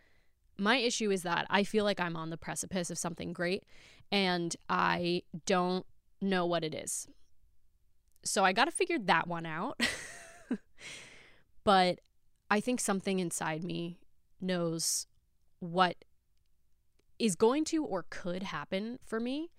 My 0.58 0.77
issue 0.77 1.10
is 1.10 1.24
that 1.24 1.48
I 1.50 1.63
feel 1.63 1.84
like 1.84 2.00
I'm 2.00 2.15
on 2.15 2.29
the 2.29 2.38
precipice 2.38 2.91
of 2.91 2.98
something 2.98 3.34
great 3.34 3.63
and 4.12 4.55
I 4.70 5.24
don't 5.46 5.86
know 6.22 6.46
what 6.46 6.63
it 6.63 6.75
is. 6.75 7.08
So 8.23 8.43
I 8.43 8.53
got 8.53 8.65
to 8.65 8.71
figure 8.71 8.99
that 8.99 9.27
one 9.27 9.45
out. 9.45 9.79
but 11.63 11.99
I 12.49 12.59
think 12.59 12.79
something 12.79 13.19
inside 13.19 13.63
me 13.63 13.99
knows 14.39 15.07
what 15.59 15.95
is 17.19 17.35
going 17.35 17.65
to 17.65 17.83
or 17.85 18.05
could 18.09 18.43
happen 18.43 18.99
for 19.05 19.19
me. 19.19 19.51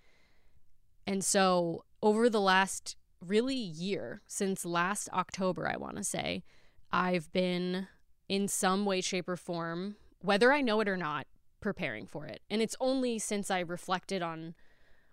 And 1.07 1.23
so 1.23 1.85
over 2.01 2.29
the 2.29 2.41
last 2.41 2.95
really 3.25 3.55
year, 3.55 4.21
since 4.27 4.65
last 4.65 5.09
October, 5.13 5.67
I 5.67 5.77
want 5.77 5.97
to 5.97 6.03
say, 6.03 6.43
I've 6.91 7.31
been 7.31 7.87
in 8.29 8.47
some 8.47 8.85
way, 8.85 9.01
shape, 9.01 9.27
or 9.27 9.37
form 9.37 9.95
whether 10.19 10.53
I 10.53 10.61
know 10.61 10.79
it 10.79 10.87
or 10.87 10.95
not, 10.95 11.27
preparing 11.59 12.07
for 12.07 12.25
it. 12.25 12.41
And 12.49 12.61
it's 12.61 12.77
only 12.79 13.19
since 13.19 13.51
I 13.51 13.59
reflected 13.59 14.21
on 14.21 14.55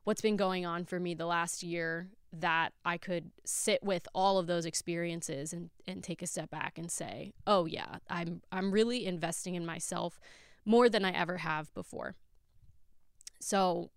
what's 0.04 0.21
been 0.21 0.37
going 0.37 0.64
on 0.64 0.85
for 0.85 1.00
me 1.00 1.14
the 1.14 1.26
last 1.26 1.62
year 1.62 2.11
that 2.33 2.73
I 2.85 2.97
could 2.97 3.31
sit 3.45 3.83
with 3.83 4.07
all 4.15 4.39
of 4.39 4.47
those 4.47 4.65
experiences 4.65 5.53
and, 5.53 5.71
and 5.87 6.03
take 6.03 6.23
a 6.23 6.27
step 6.27 6.51
back 6.51 6.79
and 6.79 6.91
say, 6.91 7.33
oh 7.47 7.67
yeah, 7.67 7.97
I'm 8.09 8.43
I'm 8.53 8.71
really 8.71 9.07
investing 9.07 9.55
in 9.55 9.67
myself 9.67 10.21
more 10.65 10.89
than 10.89 11.05
I 11.05 11.11
ever 11.11 11.39
have 11.39 11.73
before. 11.75 12.15
So 13.41 13.91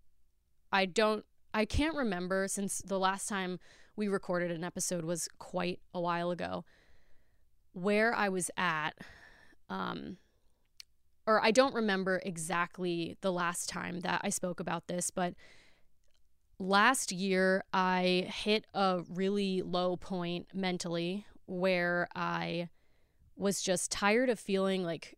I 0.72 0.86
don't 0.86 1.26
I 1.54 1.66
can't 1.66 1.96
remember 1.96 2.48
since 2.48 2.80
the 2.80 3.00
last 3.00 3.30
time 3.30 3.60
we 3.96 4.08
recorded 4.08 4.50
an 4.52 4.64
episode 4.64 5.06
was 5.06 5.28
quite 5.38 5.80
a 5.94 6.02
while 6.02 6.32
ago 6.32 6.66
where 7.74 8.14
I 8.14 8.30
was 8.30 8.50
at 8.58 8.98
um 9.70 10.18
or 11.26 11.44
I 11.44 11.52
don't 11.52 11.74
remember 11.74 12.22
exactly 12.26 13.18
the 13.22 13.32
last 13.32 13.70
time 13.70 14.02
that 14.02 14.22
I 14.24 14.30
spoke 14.30 14.60
about 14.60 14.88
this, 14.88 15.10
but 15.10 15.36
last 16.64 17.12
year 17.12 17.64
I 17.74 18.32
hit 18.34 18.66
a 18.74 19.02
really 19.10 19.62
low 19.62 19.98
point 19.98 20.48
mentally 20.54 21.26
where 21.46 22.08
I 22.16 22.70
was 23.36 23.62
just 23.62 23.92
tired 23.92 24.30
of 24.30 24.40
feeling 24.40 24.84
like 24.84 25.18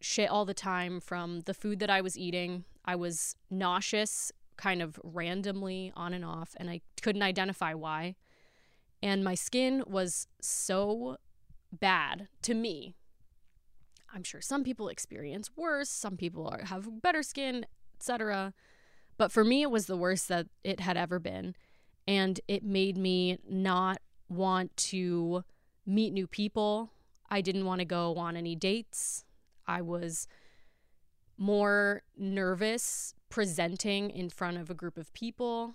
shit 0.00 0.28
all 0.28 0.44
the 0.44 0.54
time 0.54 1.00
from 1.00 1.40
the 1.40 1.54
food 1.54 1.78
that 1.78 1.90
I 1.90 2.00
was 2.00 2.18
eating. 2.18 2.64
I 2.84 2.96
was 2.96 3.36
nauseous 3.50 4.32
kind 4.56 4.82
of 4.82 4.98
randomly 5.02 5.92
on 5.96 6.12
and 6.12 6.24
off, 6.24 6.54
and 6.56 6.68
I 6.68 6.80
couldn't 7.00 7.22
identify 7.22 7.74
why. 7.74 8.16
And 9.02 9.24
my 9.24 9.34
skin 9.34 9.84
was 9.86 10.26
so 10.40 11.16
bad 11.72 12.28
to 12.42 12.54
me 12.54 12.96
I'm 14.14 14.22
sure 14.22 14.40
some 14.40 14.62
people 14.62 14.88
experience 14.88 15.50
worse, 15.56 15.88
some 15.88 16.16
people 16.16 16.46
are, 16.46 16.66
have 16.66 17.00
better 17.00 17.22
skin, 17.22 17.66
etc. 17.96 18.52
But 19.16 19.32
for 19.32 19.44
me, 19.44 19.62
it 19.62 19.70
was 19.70 19.86
the 19.86 19.96
worst 19.96 20.28
that 20.28 20.46
it 20.64 20.80
had 20.80 20.96
ever 20.96 21.18
been. 21.18 21.54
And 22.06 22.40
it 22.48 22.64
made 22.64 22.96
me 22.96 23.38
not 23.48 23.98
want 24.28 24.76
to 24.76 25.44
meet 25.86 26.12
new 26.12 26.26
people. 26.26 26.90
I 27.30 27.40
didn't 27.40 27.64
want 27.64 27.80
to 27.80 27.84
go 27.84 28.16
on 28.16 28.36
any 28.36 28.56
dates. 28.56 29.24
I 29.66 29.82
was 29.82 30.26
more 31.38 32.02
nervous 32.16 33.14
presenting 33.28 34.10
in 34.10 34.28
front 34.28 34.58
of 34.58 34.70
a 34.70 34.74
group 34.74 34.98
of 34.98 35.12
people. 35.12 35.74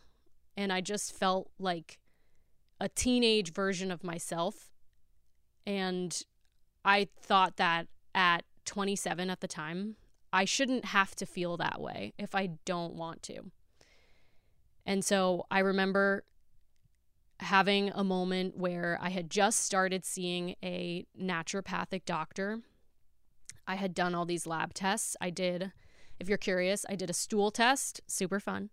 And 0.56 0.74
I 0.74 0.82
just 0.82 1.15
felt 1.15 1.50
like 1.60 2.00
a 2.79 2.89
teenage 2.89 3.53
version 3.53 3.91
of 3.91 4.03
myself. 4.03 4.72
And 5.65 6.22
I 6.86 7.08
thought 7.22 7.58
that 7.58 7.88
at 8.13 8.44
27 8.65 9.29
at 9.29 9.41
the 9.41 9.48
time, 9.48 9.96
I 10.38 10.46
shouldn't 10.46 10.86
have 10.86 11.15
to 11.15 11.25
feel 11.25 11.58
that 11.58 11.82
way 11.82 12.13
if 12.20 12.36
I 12.36 12.51
don't 12.63 12.94
want 12.94 13.24
to. 13.24 13.50
And 14.86 15.03
so 15.03 15.48
I 15.50 15.58
remember 15.58 16.25
having 17.39 17.89
a 17.96 18.03
moment 18.03 18.56
where 18.56 19.00
I 19.01 19.10
had 19.10 19.32
just 19.32 19.62
started 19.62 20.06
seeing 20.06 20.53
a 20.62 21.08
naturopathic 21.20 22.06
doctor. 22.06 22.60
I 23.65 23.77
had 23.77 23.96
done 23.96 24.13
all 24.13 24.25
these 24.25 24.46
lab 24.46 24.75
tests. 24.75 25.17
I 25.20 25.32
did, 25.32 25.72
if 26.20 26.29
you're 26.29 26.38
curious, 26.38 26.86
I 26.88 26.94
did 26.94 27.10
a 27.10 27.13
stool 27.13 27.50
test, 27.50 28.01
super 28.06 28.39
fun. 28.39 28.70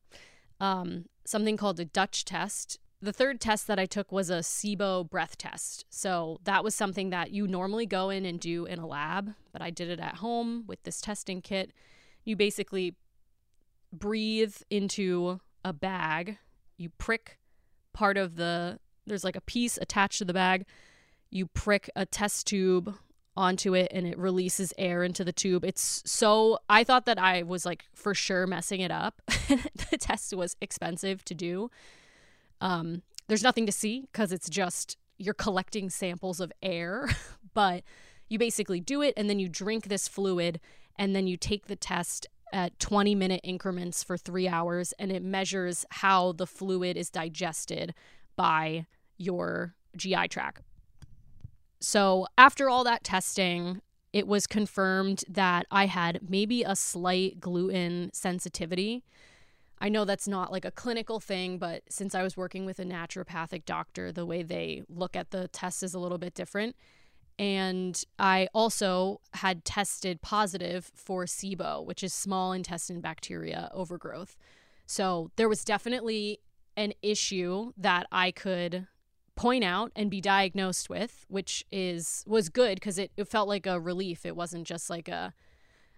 Um, 0.60 1.06
something 1.24 1.56
called 1.56 1.80
a 1.80 1.86
Dutch 1.86 2.26
test, 2.26 2.78
the 3.04 3.12
third 3.12 3.40
test 3.40 3.66
that 3.66 3.78
I 3.78 3.86
took 3.86 4.10
was 4.10 4.30
a 4.30 4.38
SIBO 4.38 5.08
breath 5.08 5.36
test. 5.36 5.84
So 5.90 6.40
that 6.44 6.64
was 6.64 6.74
something 6.74 7.10
that 7.10 7.30
you 7.30 7.46
normally 7.46 7.86
go 7.86 8.10
in 8.10 8.24
and 8.24 8.40
do 8.40 8.64
in 8.64 8.78
a 8.78 8.86
lab, 8.86 9.34
but 9.52 9.60
I 9.60 9.70
did 9.70 9.90
it 9.90 10.00
at 10.00 10.16
home 10.16 10.64
with 10.66 10.82
this 10.84 11.00
testing 11.00 11.42
kit. 11.42 11.72
You 12.24 12.34
basically 12.34 12.94
breathe 13.92 14.56
into 14.70 15.40
a 15.64 15.72
bag, 15.72 16.38
you 16.78 16.88
prick 16.88 17.38
part 17.92 18.16
of 18.16 18.36
the, 18.36 18.78
there's 19.06 19.24
like 19.24 19.36
a 19.36 19.42
piece 19.42 19.78
attached 19.80 20.18
to 20.18 20.24
the 20.24 20.32
bag. 20.32 20.64
You 21.30 21.46
prick 21.46 21.90
a 21.94 22.06
test 22.06 22.46
tube 22.46 22.94
onto 23.36 23.74
it 23.74 23.88
and 23.90 24.06
it 24.06 24.16
releases 24.16 24.72
air 24.78 25.02
into 25.02 25.24
the 25.24 25.32
tube. 25.32 25.64
It's 25.64 26.02
so 26.06 26.58
I 26.68 26.84
thought 26.84 27.04
that 27.06 27.18
I 27.18 27.42
was 27.42 27.66
like 27.66 27.84
for 27.92 28.14
sure 28.14 28.46
messing 28.46 28.80
it 28.80 28.90
up. 28.90 29.20
the 29.90 29.98
test 29.98 30.34
was 30.34 30.56
expensive 30.60 31.24
to 31.26 31.34
do. 31.34 31.70
Um, 32.64 33.02
there's 33.28 33.42
nothing 33.42 33.66
to 33.66 33.72
see 33.72 34.00
because 34.10 34.32
it's 34.32 34.48
just 34.48 34.96
you're 35.18 35.34
collecting 35.34 35.90
samples 35.90 36.40
of 36.40 36.50
air, 36.62 37.08
but 37.54 37.84
you 38.28 38.38
basically 38.38 38.80
do 38.80 39.02
it 39.02 39.14
and 39.16 39.28
then 39.28 39.38
you 39.38 39.48
drink 39.48 39.84
this 39.84 40.08
fluid 40.08 40.58
and 40.98 41.14
then 41.14 41.26
you 41.26 41.36
take 41.36 41.66
the 41.66 41.76
test 41.76 42.26
at 42.52 42.78
20 42.78 43.14
minute 43.14 43.40
increments 43.44 44.02
for 44.02 44.16
three 44.16 44.48
hours 44.48 44.94
and 44.98 45.12
it 45.12 45.22
measures 45.22 45.84
how 45.90 46.32
the 46.32 46.46
fluid 46.46 46.96
is 46.96 47.10
digested 47.10 47.94
by 48.34 48.86
your 49.18 49.74
GI 49.96 50.28
tract. 50.28 50.62
So, 51.80 52.26
after 52.38 52.70
all 52.70 52.82
that 52.84 53.04
testing, 53.04 53.82
it 54.14 54.26
was 54.26 54.46
confirmed 54.46 55.22
that 55.28 55.66
I 55.70 55.84
had 55.84 56.20
maybe 56.26 56.62
a 56.62 56.74
slight 56.74 57.40
gluten 57.40 58.10
sensitivity. 58.14 59.04
I 59.84 59.90
know 59.90 60.06
that's 60.06 60.26
not 60.26 60.50
like 60.50 60.64
a 60.64 60.70
clinical 60.70 61.20
thing, 61.20 61.58
but 61.58 61.82
since 61.90 62.14
I 62.14 62.22
was 62.22 62.38
working 62.38 62.64
with 62.64 62.78
a 62.78 62.86
naturopathic 62.86 63.66
doctor, 63.66 64.12
the 64.12 64.24
way 64.24 64.42
they 64.42 64.82
look 64.88 65.14
at 65.14 65.30
the 65.30 65.46
test 65.48 65.82
is 65.82 65.92
a 65.92 65.98
little 65.98 66.16
bit 66.16 66.32
different. 66.32 66.74
And 67.38 68.02
I 68.18 68.48
also 68.54 69.20
had 69.34 69.62
tested 69.66 70.22
positive 70.22 70.90
for 70.94 71.26
SIBO, 71.26 71.84
which 71.84 72.02
is 72.02 72.14
small 72.14 72.54
intestine 72.54 73.02
bacteria 73.02 73.70
overgrowth. 73.74 74.38
So 74.86 75.30
there 75.36 75.50
was 75.50 75.66
definitely 75.66 76.40
an 76.78 76.94
issue 77.02 77.72
that 77.76 78.06
I 78.10 78.30
could 78.30 78.86
point 79.36 79.64
out 79.64 79.92
and 79.94 80.10
be 80.10 80.22
diagnosed 80.22 80.88
with, 80.88 81.26
which 81.28 81.62
is 81.70 82.24
was 82.26 82.48
good 82.48 82.76
because 82.76 82.98
it, 82.98 83.12
it 83.18 83.28
felt 83.28 83.48
like 83.48 83.66
a 83.66 83.78
relief. 83.78 84.24
It 84.24 84.34
wasn't 84.34 84.66
just 84.66 84.88
like 84.88 85.08
a 85.08 85.34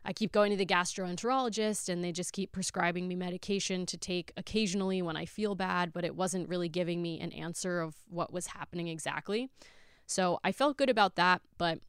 I 0.08 0.12
keep 0.12 0.30
going 0.30 0.52
to 0.52 0.56
the 0.56 0.64
gastroenterologist 0.64 1.88
and 1.88 2.02
they 2.02 2.12
just 2.12 2.32
keep 2.32 2.52
prescribing 2.52 3.08
me 3.08 3.16
medication 3.16 3.86
to 3.86 3.98
take 3.98 4.32
occasionally 4.36 5.02
when 5.02 5.16
I 5.16 5.24
feel 5.24 5.56
bad, 5.56 5.92
but 5.92 6.04
it 6.04 6.14
wasn't 6.14 6.48
really 6.48 6.68
giving 6.68 7.02
me 7.02 7.18
an 7.18 7.32
answer 7.32 7.80
of 7.80 7.96
what 8.08 8.32
was 8.32 8.46
happening 8.46 8.86
exactly. 8.86 9.50
So 10.06 10.38
I 10.44 10.52
felt 10.52 10.76
good 10.76 10.88
about 10.88 11.16
that, 11.16 11.42
but 11.58 11.80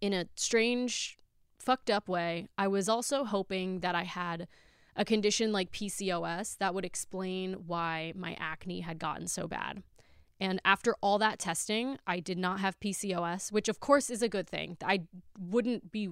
in 0.00 0.14
a 0.14 0.24
strange, 0.36 1.18
fucked 1.58 1.90
up 1.90 2.08
way, 2.08 2.48
I 2.56 2.68
was 2.68 2.88
also 2.88 3.24
hoping 3.24 3.80
that 3.80 3.94
I 3.94 4.04
had 4.04 4.48
a 4.96 5.04
condition 5.04 5.52
like 5.52 5.72
PCOS 5.72 6.56
that 6.56 6.74
would 6.74 6.86
explain 6.86 7.64
why 7.66 8.14
my 8.16 8.34
acne 8.40 8.80
had 8.80 8.98
gotten 8.98 9.26
so 9.26 9.46
bad. 9.46 9.82
And 10.40 10.58
after 10.64 10.96
all 11.02 11.18
that 11.18 11.38
testing, 11.38 11.98
I 12.06 12.20
did 12.20 12.38
not 12.38 12.60
have 12.60 12.80
PCOS, 12.80 13.52
which 13.52 13.68
of 13.68 13.80
course 13.80 14.08
is 14.08 14.22
a 14.22 14.28
good 14.28 14.48
thing. 14.48 14.78
I 14.82 15.02
wouldn't 15.38 15.92
be 15.92 16.10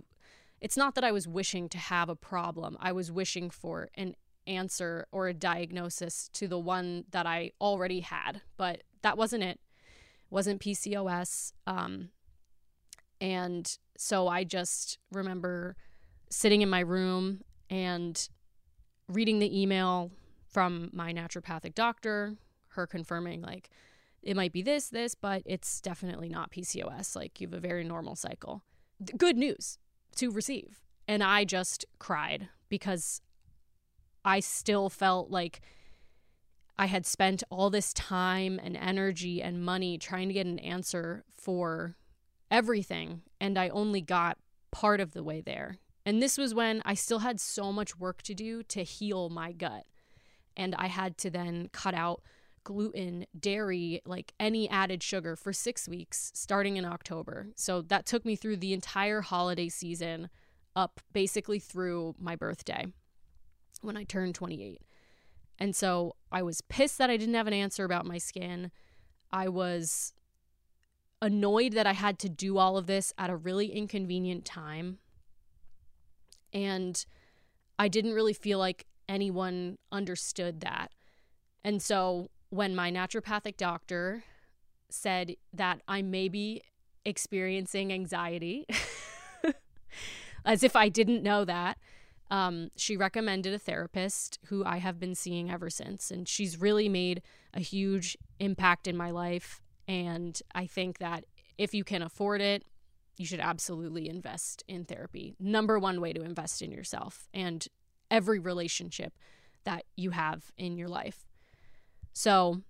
it's 0.62 0.76
not 0.76 0.94
that 0.94 1.02
I 1.02 1.10
was 1.10 1.26
wishing 1.26 1.68
to 1.70 1.78
have 1.78 2.08
a 2.08 2.14
problem. 2.14 2.78
I 2.80 2.92
was 2.92 3.10
wishing 3.10 3.50
for 3.50 3.88
an 3.96 4.14
answer 4.46 5.08
or 5.10 5.26
a 5.26 5.34
diagnosis 5.34 6.30
to 6.34 6.46
the 6.46 6.58
one 6.58 7.04
that 7.10 7.26
I 7.26 7.50
already 7.60 7.98
had, 7.98 8.42
but 8.56 8.84
that 9.02 9.18
wasn't 9.18 9.42
it. 9.42 9.58
it 9.58 10.30
wasn't 10.30 10.60
PCOS. 10.60 11.52
Um, 11.66 12.10
and 13.20 13.76
so 13.98 14.28
I 14.28 14.44
just 14.44 14.98
remember 15.10 15.74
sitting 16.30 16.62
in 16.62 16.70
my 16.70 16.80
room 16.80 17.40
and 17.68 18.28
reading 19.08 19.40
the 19.40 19.60
email 19.60 20.12
from 20.48 20.90
my 20.92 21.12
naturopathic 21.12 21.74
doctor, 21.74 22.36
her 22.68 22.86
confirming, 22.86 23.42
like, 23.42 23.68
it 24.22 24.36
might 24.36 24.52
be 24.52 24.62
this, 24.62 24.90
this, 24.90 25.16
but 25.16 25.42
it's 25.44 25.80
definitely 25.80 26.28
not 26.28 26.52
PCOS. 26.52 27.16
Like, 27.16 27.40
you 27.40 27.48
have 27.48 27.54
a 27.54 27.60
very 27.60 27.82
normal 27.82 28.14
cycle. 28.14 28.62
Good 29.18 29.36
news 29.36 29.78
to 30.16 30.30
receive. 30.30 30.80
And 31.08 31.22
I 31.22 31.44
just 31.44 31.84
cried 31.98 32.48
because 32.68 33.20
I 34.24 34.40
still 34.40 34.88
felt 34.88 35.30
like 35.30 35.60
I 36.78 36.86
had 36.86 37.06
spent 37.06 37.42
all 37.50 37.70
this 37.70 37.92
time 37.92 38.60
and 38.62 38.76
energy 38.76 39.42
and 39.42 39.64
money 39.64 39.98
trying 39.98 40.28
to 40.28 40.34
get 40.34 40.46
an 40.46 40.58
answer 40.58 41.24
for 41.30 41.96
everything, 42.50 43.22
and 43.40 43.58
I 43.58 43.68
only 43.68 44.00
got 44.00 44.38
part 44.70 45.00
of 45.00 45.12
the 45.12 45.22
way 45.22 45.40
there. 45.40 45.78
And 46.04 46.22
this 46.22 46.36
was 46.38 46.54
when 46.54 46.82
I 46.84 46.94
still 46.94 47.20
had 47.20 47.40
so 47.40 47.72
much 47.72 47.98
work 47.98 48.22
to 48.22 48.34
do 48.34 48.62
to 48.64 48.82
heal 48.82 49.28
my 49.28 49.52
gut. 49.52 49.84
And 50.56 50.74
I 50.74 50.88
had 50.88 51.16
to 51.18 51.30
then 51.30 51.68
cut 51.72 51.94
out 51.94 52.22
gluten, 52.64 53.26
dairy, 53.38 54.00
like 54.04 54.32
any 54.38 54.68
added 54.68 55.02
sugar 55.02 55.36
for 55.36 55.52
six 55.52 55.88
weeks 55.88 56.30
starting 56.34 56.76
in 56.76 56.84
October. 56.84 57.48
So 57.56 57.82
that 57.82 58.06
took 58.06 58.24
me 58.24 58.36
through 58.36 58.58
the 58.58 58.72
entire 58.72 59.20
holiday 59.20 59.68
season 59.68 60.28
up 60.74 61.00
basically 61.12 61.58
through 61.58 62.14
my 62.18 62.36
birthday 62.36 62.86
when 63.82 63.96
I 63.96 64.04
turned 64.04 64.34
28. 64.34 64.80
And 65.58 65.76
so 65.76 66.16
I 66.30 66.42
was 66.42 66.60
pissed 66.62 66.98
that 66.98 67.10
I 67.10 67.16
didn't 67.16 67.34
have 67.34 67.46
an 67.46 67.52
answer 67.52 67.84
about 67.84 68.06
my 68.06 68.18
skin. 68.18 68.70
I 69.30 69.48
was 69.48 70.12
annoyed 71.20 71.74
that 71.74 71.86
I 71.86 71.92
had 71.92 72.18
to 72.20 72.28
do 72.28 72.58
all 72.58 72.76
of 72.76 72.86
this 72.86 73.12
at 73.16 73.30
a 73.30 73.36
really 73.36 73.66
inconvenient 73.66 74.44
time. 74.44 74.98
And 76.52 77.04
I 77.78 77.88
didn't 77.88 78.14
really 78.14 78.32
feel 78.32 78.58
like 78.58 78.86
anyone 79.08 79.78
understood 79.90 80.60
that. 80.60 80.90
And 81.64 81.80
so 81.80 82.30
when 82.52 82.76
my 82.76 82.92
naturopathic 82.92 83.56
doctor 83.56 84.24
said 84.90 85.36
that 85.54 85.80
I 85.88 86.02
may 86.02 86.28
be 86.28 86.60
experiencing 87.02 87.90
anxiety, 87.90 88.66
as 90.44 90.62
if 90.62 90.76
I 90.76 90.90
didn't 90.90 91.22
know 91.22 91.46
that, 91.46 91.78
um, 92.30 92.68
she 92.76 92.94
recommended 92.94 93.54
a 93.54 93.58
therapist 93.58 94.38
who 94.48 94.66
I 94.66 94.76
have 94.78 95.00
been 95.00 95.14
seeing 95.14 95.50
ever 95.50 95.70
since. 95.70 96.10
And 96.10 96.28
she's 96.28 96.60
really 96.60 96.90
made 96.90 97.22
a 97.54 97.60
huge 97.60 98.18
impact 98.38 98.86
in 98.86 98.98
my 98.98 99.10
life. 99.10 99.62
And 99.88 100.38
I 100.54 100.66
think 100.66 100.98
that 100.98 101.24
if 101.56 101.72
you 101.72 101.84
can 101.84 102.02
afford 102.02 102.42
it, 102.42 102.64
you 103.16 103.24
should 103.24 103.40
absolutely 103.40 104.10
invest 104.10 104.62
in 104.68 104.84
therapy. 104.84 105.34
Number 105.40 105.78
one 105.78 106.02
way 106.02 106.12
to 106.12 106.20
invest 106.20 106.60
in 106.60 106.70
yourself 106.70 107.30
and 107.32 107.66
every 108.10 108.38
relationship 108.38 109.14
that 109.64 109.84
you 109.96 110.10
have 110.10 110.52
in 110.58 110.76
your 110.76 110.88
life. 110.88 111.31
So 112.12 112.62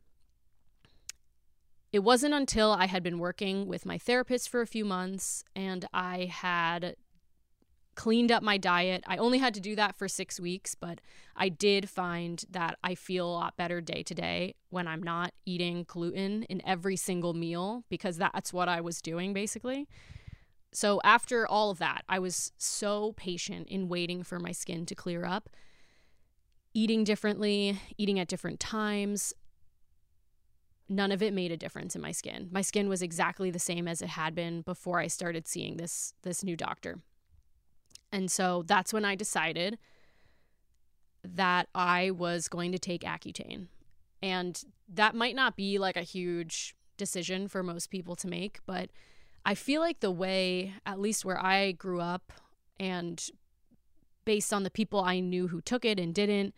it 1.92 2.00
wasn't 2.00 2.34
until 2.34 2.72
I 2.72 2.86
had 2.86 3.02
been 3.02 3.18
working 3.18 3.66
with 3.66 3.84
my 3.84 3.98
therapist 3.98 4.48
for 4.48 4.62
a 4.62 4.66
few 4.66 4.84
months 4.84 5.44
and 5.54 5.84
I 5.92 6.30
had 6.32 6.96
cleaned 7.94 8.32
up 8.32 8.42
my 8.42 8.56
diet. 8.56 9.04
I 9.06 9.18
only 9.18 9.38
had 9.38 9.52
to 9.54 9.60
do 9.60 9.76
that 9.76 9.96
for 9.96 10.08
six 10.08 10.40
weeks, 10.40 10.74
but 10.74 11.00
I 11.36 11.50
did 11.50 11.90
find 11.90 12.42
that 12.50 12.78
I 12.82 12.94
feel 12.94 13.28
a 13.28 13.32
lot 13.32 13.56
better 13.56 13.82
day 13.82 14.02
to 14.04 14.14
day 14.14 14.54
when 14.70 14.88
I'm 14.88 15.02
not 15.02 15.32
eating 15.44 15.84
gluten 15.86 16.44
in 16.44 16.62
every 16.66 16.96
single 16.96 17.34
meal 17.34 17.84
because 17.90 18.16
that's 18.16 18.52
what 18.52 18.68
I 18.68 18.80
was 18.80 19.02
doing 19.02 19.34
basically. 19.34 19.88
So, 20.74 21.02
after 21.04 21.46
all 21.46 21.70
of 21.70 21.78
that, 21.80 22.02
I 22.08 22.18
was 22.18 22.52
so 22.56 23.12
patient 23.12 23.68
in 23.68 23.88
waiting 23.88 24.22
for 24.22 24.38
my 24.38 24.52
skin 24.52 24.86
to 24.86 24.94
clear 24.94 25.26
up 25.26 25.50
eating 26.74 27.04
differently, 27.04 27.78
eating 27.98 28.18
at 28.18 28.28
different 28.28 28.60
times, 28.60 29.34
none 30.88 31.12
of 31.12 31.22
it 31.22 31.32
made 31.32 31.52
a 31.52 31.56
difference 31.56 31.94
in 31.96 32.02
my 32.02 32.12
skin. 32.12 32.48
My 32.50 32.62
skin 32.62 32.88
was 32.88 33.02
exactly 33.02 33.50
the 33.50 33.58
same 33.58 33.88
as 33.88 34.02
it 34.02 34.10
had 34.10 34.34
been 34.34 34.62
before 34.62 34.98
I 34.98 35.06
started 35.06 35.46
seeing 35.46 35.76
this 35.76 36.14
this 36.22 36.44
new 36.44 36.56
doctor. 36.56 37.00
And 38.12 38.30
so 38.30 38.62
that's 38.66 38.92
when 38.92 39.04
I 39.04 39.14
decided 39.14 39.78
that 41.24 41.68
I 41.74 42.10
was 42.10 42.48
going 42.48 42.72
to 42.72 42.78
take 42.78 43.02
Accutane. 43.02 43.68
And 44.22 44.62
that 44.88 45.14
might 45.14 45.34
not 45.34 45.56
be 45.56 45.78
like 45.78 45.96
a 45.96 46.02
huge 46.02 46.74
decision 46.96 47.48
for 47.48 47.62
most 47.62 47.90
people 47.90 48.14
to 48.16 48.28
make, 48.28 48.60
but 48.66 48.90
I 49.44 49.54
feel 49.54 49.80
like 49.80 50.00
the 50.00 50.10
way, 50.10 50.74
at 50.86 51.00
least 51.00 51.24
where 51.24 51.42
I 51.42 51.72
grew 51.72 52.00
up 52.00 52.32
and 52.78 53.28
based 54.24 54.52
on 54.52 54.62
the 54.62 54.70
people 54.70 55.00
I 55.00 55.20
knew 55.20 55.48
who 55.48 55.60
took 55.60 55.84
it 55.84 55.98
and 55.98 56.14
didn't, 56.14 56.54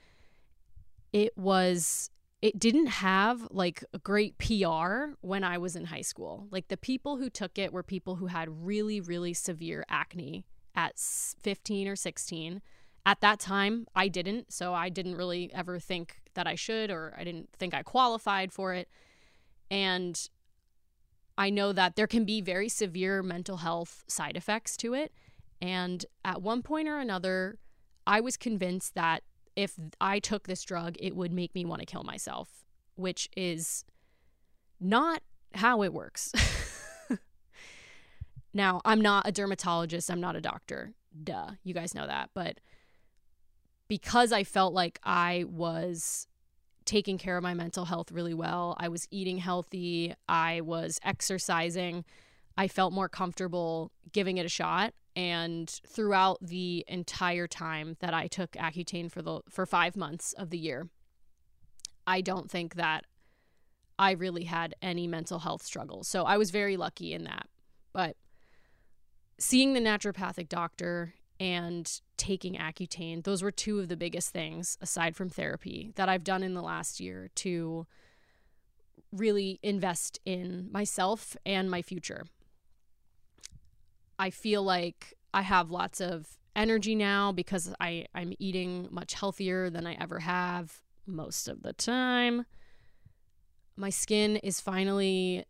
it 1.13 1.37
was 1.37 2.11
it 2.43 2.59
didn't 2.59 2.89
have 2.89 3.49
like 3.51 3.83
a 3.95 3.99
great 3.99 4.37
PR 4.37 5.15
when 5.23 5.43
I 5.45 5.57
was 5.57 5.77
in 5.77 5.87
high 5.87 6.03
school. 6.03 6.47
Like 6.51 6.69
the 6.69 6.77
people 6.77 7.17
who 7.17 7.31
took 7.31 7.59
it 7.59 7.73
were 7.73 7.83
people 7.83 8.17
who 8.17 8.27
had 8.27 8.67
really 8.67 9.01
really 9.01 9.33
severe 9.33 9.85
acne 9.89 10.45
at 10.75 10.99
15 10.99 11.89
or 11.89 11.97
16. 11.97 12.61
At 13.07 13.21
that 13.21 13.39
time, 13.39 13.87
I 13.95 14.09
didn't, 14.09 14.53
so 14.53 14.73
I 14.73 14.89
didn't 14.89 15.17
really 15.17 15.53
ever 15.53 15.79
think 15.79 16.23
that 16.35 16.47
I 16.47 16.55
should 16.55 16.91
or 16.91 17.15
I 17.17 17.25
didn't 17.25 17.51
think 17.59 17.75
I 17.75 17.83
qualified 17.83 18.53
for 18.53 18.73
it. 18.73 18.89
And 19.71 20.29
I 21.37 21.51
know 21.51 21.73
that 21.73 21.97
there 21.97 22.07
can 22.07 22.25
be 22.25 22.41
very 22.41 22.69
severe 22.69 23.23
mental 23.23 23.59
health 23.59 24.05
side 24.07 24.37
effects 24.37 24.77
to 24.79 24.95
it. 24.95 25.13
And 25.61 26.05
at 26.25 26.43
one 26.43 26.63
point 26.63 26.89
or 26.89 26.99
another, 26.99 27.59
I 28.07 28.21
was 28.21 28.37
convinced 28.37 28.95
that 28.95 29.23
if 29.57 29.79
I 30.01 30.19
took 30.19 30.47
this 30.47 30.63
drug, 30.63 30.97
it 30.99 31.15
would 31.15 31.33
make 31.33 31.55
me 31.55 31.65
want 31.65 31.81
to 31.81 31.87
kill 31.87 32.05
myself, 32.05 32.65
which 32.97 33.29
is 33.37 33.85
not 34.81 35.23
how 35.55 35.83
it 35.83 35.93
works. 35.93 36.33
now, 38.55 38.81
I'm 38.85 39.01
not 39.01 39.29
a 39.29 39.33
dermatologist, 39.33 40.11
I'm 40.11 40.21
not 40.21 40.37
a 40.37 40.41
doctor. 40.41 40.93
Duh, 41.23 41.51
you 41.63 41.75
guys 41.75 41.95
know 41.95 42.07
that. 42.07 42.31
But 42.35 42.59
because 43.89 44.33
I 44.33 44.45
felt 44.45 44.75
like 44.75 44.99
I 45.05 45.45
was 45.49 46.27
taking 46.85 47.17
care 47.17 47.37
of 47.37 47.43
my 47.43 47.55
mental 47.55 47.85
health 47.85 48.11
really 48.11 48.35
well, 48.35 48.77
I 48.79 48.89
was 48.89 49.07
eating 49.11 49.39
healthy, 49.39 50.15
I 50.29 50.61
was 50.61 50.99
exercising, 51.03 52.05
I 52.57 52.69
felt 52.69 52.93
more 52.93 53.09
comfortable 53.09 53.91
giving 54.13 54.39
it 54.39 54.47
a 54.47 54.51
shot 54.51 54.95
and 55.17 55.69
throughout 55.87 56.39
the 56.41 56.85
entire 56.89 57.47
time 57.47 57.97
that 58.01 58.15
I 58.15 58.27
took 58.27 58.53
Accutane 58.53 59.11
for 59.11 59.23
the 59.23 59.41
for 59.49 59.67
5 59.67 59.97
months 59.97 60.33
of 60.33 60.51
the 60.51 60.59
year 60.59 60.89
I 62.07 62.21
don't 62.21 62.51
think 62.51 62.75
that 62.75 63.07
I 63.99 64.13
really 64.13 64.45
had 64.45 64.75
any 64.83 65.07
mental 65.07 65.41
health 65.41 65.63
struggles. 65.63 66.09
So 66.09 66.25
I 66.25 66.37
was 66.37 66.51
very 66.51 66.77
lucky 66.77 67.13
in 67.13 67.25
that. 67.25 67.49
But 67.93 68.17
seeing 69.39 69.73
the 69.73 69.81
naturopathic 69.81 70.49
doctor 70.49 71.15
and 71.41 72.01
taking 72.17 72.55
Accutane, 72.55 73.25
those 73.25 73.43
were 73.43 73.51
two 73.51 73.79
of 73.81 73.89
the 73.89 73.97
biggest 73.97 74.31
things 74.31 74.77
aside 74.81 75.17
from 75.17 75.29
therapy 75.29 75.93
that 75.97 76.09
I've 76.09 76.25
done 76.25 76.43
in 76.43 76.55
the 76.55 76.63
last 76.63 77.01
year 77.01 77.31
to 77.37 77.87
really 79.13 79.61
invest 79.63 80.19
in 80.25 80.69
myself 80.73 81.37
and 81.47 81.71
my 81.71 81.83
future. 81.83 82.27
I 84.19 84.31
feel 84.31 84.63
like 84.63 85.15
I 85.33 85.43
have 85.43 85.71
lots 85.71 86.01
of 86.01 86.27
energy 86.57 86.95
now 86.95 87.33
because 87.33 87.75
I, 87.81 88.07
I'm 88.15 88.33
eating 88.39 88.89
much 88.91 89.15
healthier 89.15 89.71
than 89.71 89.87
I 89.87 89.95
ever 90.01 90.21
have 90.21 90.81
most 91.07 91.49
of 91.49 91.63
the 91.63 91.73
time. 91.73 92.47
My 93.77 93.91
skin 93.91 94.37
is 94.37 94.61
finally 94.61 95.45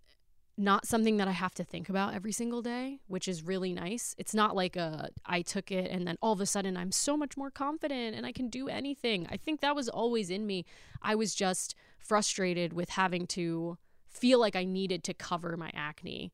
not 0.57 0.87
something 0.87 1.16
that 1.16 1.27
I 1.27 1.33
have 1.33 1.55
to 1.55 1.64
think 1.64 1.88
about 1.88 2.14
every 2.14 2.33
single 2.33 2.62
day, 2.62 3.00
which 3.09 3.27
is 3.27 3.42
really 3.42 3.72
nice. 3.72 4.14
It's 4.18 4.35
not 4.35 4.55
like 4.55 4.77
a 4.77 5.11
I 5.27 5.42
took 5.42 5.72
it 5.72 5.90
and 5.90 6.07
then 6.07 6.16
all 6.22 6.33
of 6.33 6.40
a 6.40 6.46
sudden 6.46 6.77
I'm 6.77 6.92
so 6.92 7.16
much 7.16 7.37
more 7.37 7.50
confident 7.50 8.14
and 8.14 8.24
I 8.24 8.33
can 8.33 8.48
do 8.48 8.68
anything. 8.68 9.27
I 9.31 9.37
think 9.37 9.61
that 9.61 9.74
was 9.74 9.88
always 9.88 10.31
in 10.31 10.46
me. 10.46 10.64
I 11.03 11.16
was 11.16 11.35
just 11.35 11.74
frustrated 11.98 12.72
with 12.72 12.90
having 12.90 13.27
to 13.29 13.79
feel 14.09 14.38
like 14.38 14.55
I 14.55 14.64
needed 14.64 15.03
to 15.05 15.14
cover 15.14 15.57
my 15.57 15.70
acne 15.74 16.33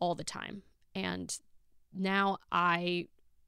all 0.00 0.14
the 0.14 0.24
time. 0.24 0.62
And 0.94 1.38
now 1.94 2.38
I 2.50 3.06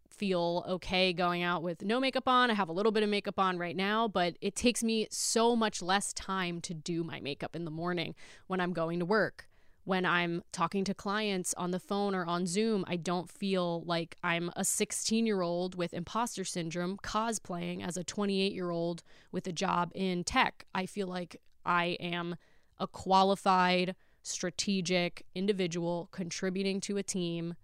feel 0.09 0.65
okay 0.69 1.13
going 1.13 1.43
out 1.43 1.63
with 1.63 1.83
no 1.83 1.99
makeup 1.99 2.29
on. 2.29 2.51
I 2.51 2.55
have 2.55 2.69
a 2.69 2.73
little 2.73 2.93
bit 2.93 3.03
of 3.03 3.09
makeup 3.09 3.39
on 3.39 3.59
right 3.59 3.77
now, 3.77 4.07
but 4.09 4.37
it 4.41 4.55
takes 4.55 4.83
me 4.83 5.09
so 5.11 5.57
much 5.57 5.83
less 5.83 6.13
time 6.13 6.61
to 6.63 6.75
do 6.75 7.03
my 7.03 7.21
makeup 7.21 7.57
in 7.57 7.65
the 7.65 7.71
morning 7.71 8.15
when 8.47 8.61
I'm 8.61 8.73
going 8.73 9.01
to 9.01 9.05
work, 9.05 9.49
When 9.85 10.07
I'm 10.07 10.43
talking 10.51 10.85
to 10.85 10.95
clients 10.95 11.53
on 11.55 11.71
the 11.71 11.79
phone 11.81 12.15
or 12.15 12.25
on 12.25 12.47
Zoom, 12.47 12.85
I 12.89 12.97
don't 12.97 13.29
feel 13.31 13.83
like 13.85 14.17
I'm 14.23 14.51
a 14.57 14.65
16 14.65 15.27
year 15.27 15.43
old 15.43 15.75
with 15.75 15.93
imposter 15.93 16.45
syndrome 16.45 16.97
cosplaying 17.03 17.87
as 17.87 17.97
a 17.97 18.05
28 18.05 18.53
year 18.53 18.71
old 18.71 19.03
with 19.31 19.47
a 19.47 19.53
job 19.53 19.91
in 19.95 20.25
tech. 20.25 20.65
I 20.75 20.87
feel 20.87 21.07
like 21.07 21.41
I 21.67 21.97
am 22.01 22.37
a 22.79 22.87
qualified, 22.87 23.95
strategic 24.23 25.27
individual 25.35 26.09
contributing 26.13 26.81
to 26.83 26.97
a 26.97 27.03
team. 27.03 27.55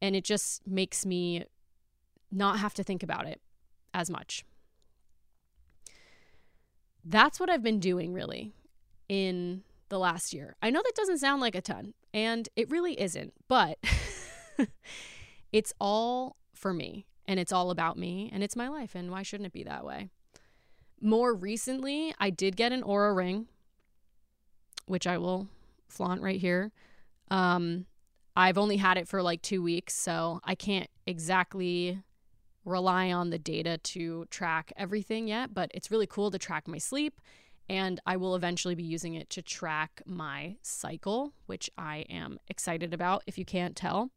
And 0.00 0.14
it 0.14 0.24
just 0.24 0.66
makes 0.66 1.06
me 1.06 1.44
not 2.30 2.58
have 2.58 2.74
to 2.74 2.82
think 2.82 3.02
about 3.02 3.26
it 3.26 3.40
as 3.94 4.10
much. 4.10 4.44
That's 7.04 7.38
what 7.38 7.48
I've 7.48 7.62
been 7.62 7.80
doing 7.80 8.12
really 8.12 8.52
in 9.08 9.62
the 9.88 9.98
last 9.98 10.34
year. 10.34 10.56
I 10.60 10.70
know 10.70 10.82
that 10.84 10.96
doesn't 10.96 11.18
sound 11.18 11.40
like 11.40 11.54
a 11.54 11.60
ton, 11.60 11.94
and 12.12 12.48
it 12.56 12.70
really 12.70 13.00
isn't, 13.00 13.32
but 13.48 13.78
it's 15.52 15.72
all 15.80 16.36
for 16.52 16.72
me 16.72 17.06
and 17.26 17.38
it's 17.38 17.52
all 17.52 17.70
about 17.70 17.96
me 17.96 18.30
and 18.32 18.42
it's 18.42 18.56
my 18.56 18.68
life. 18.68 18.94
And 18.94 19.10
why 19.10 19.22
shouldn't 19.22 19.46
it 19.46 19.52
be 19.52 19.64
that 19.64 19.84
way? 19.84 20.10
More 21.00 21.34
recently, 21.34 22.14
I 22.18 22.30
did 22.30 22.56
get 22.56 22.72
an 22.72 22.82
Oura 22.82 23.14
ring, 23.14 23.46
which 24.86 25.06
I 25.06 25.18
will 25.18 25.48
flaunt 25.88 26.22
right 26.22 26.40
here. 26.40 26.72
Um, 27.30 27.86
I've 28.36 28.58
only 28.58 28.76
had 28.76 28.98
it 28.98 29.08
for 29.08 29.22
like 29.22 29.40
two 29.40 29.62
weeks, 29.62 29.94
so 29.94 30.40
I 30.44 30.54
can't 30.54 30.90
exactly 31.06 32.02
rely 32.66 33.10
on 33.10 33.30
the 33.30 33.38
data 33.38 33.78
to 33.78 34.26
track 34.26 34.72
everything 34.76 35.28
yet, 35.28 35.54
but 35.54 35.70
it's 35.72 35.90
really 35.90 36.06
cool 36.06 36.30
to 36.30 36.38
track 36.38 36.68
my 36.68 36.78
sleep. 36.78 37.20
And 37.68 37.98
I 38.06 38.16
will 38.16 38.36
eventually 38.36 38.74
be 38.74 38.82
using 38.82 39.14
it 39.14 39.30
to 39.30 39.42
track 39.42 40.02
my 40.04 40.56
cycle, 40.62 41.32
which 41.46 41.70
I 41.78 42.04
am 42.10 42.38
excited 42.48 42.92
about 42.92 43.22
if 43.26 43.38
you 43.38 43.44
can't 43.44 43.74
tell. 43.74 44.10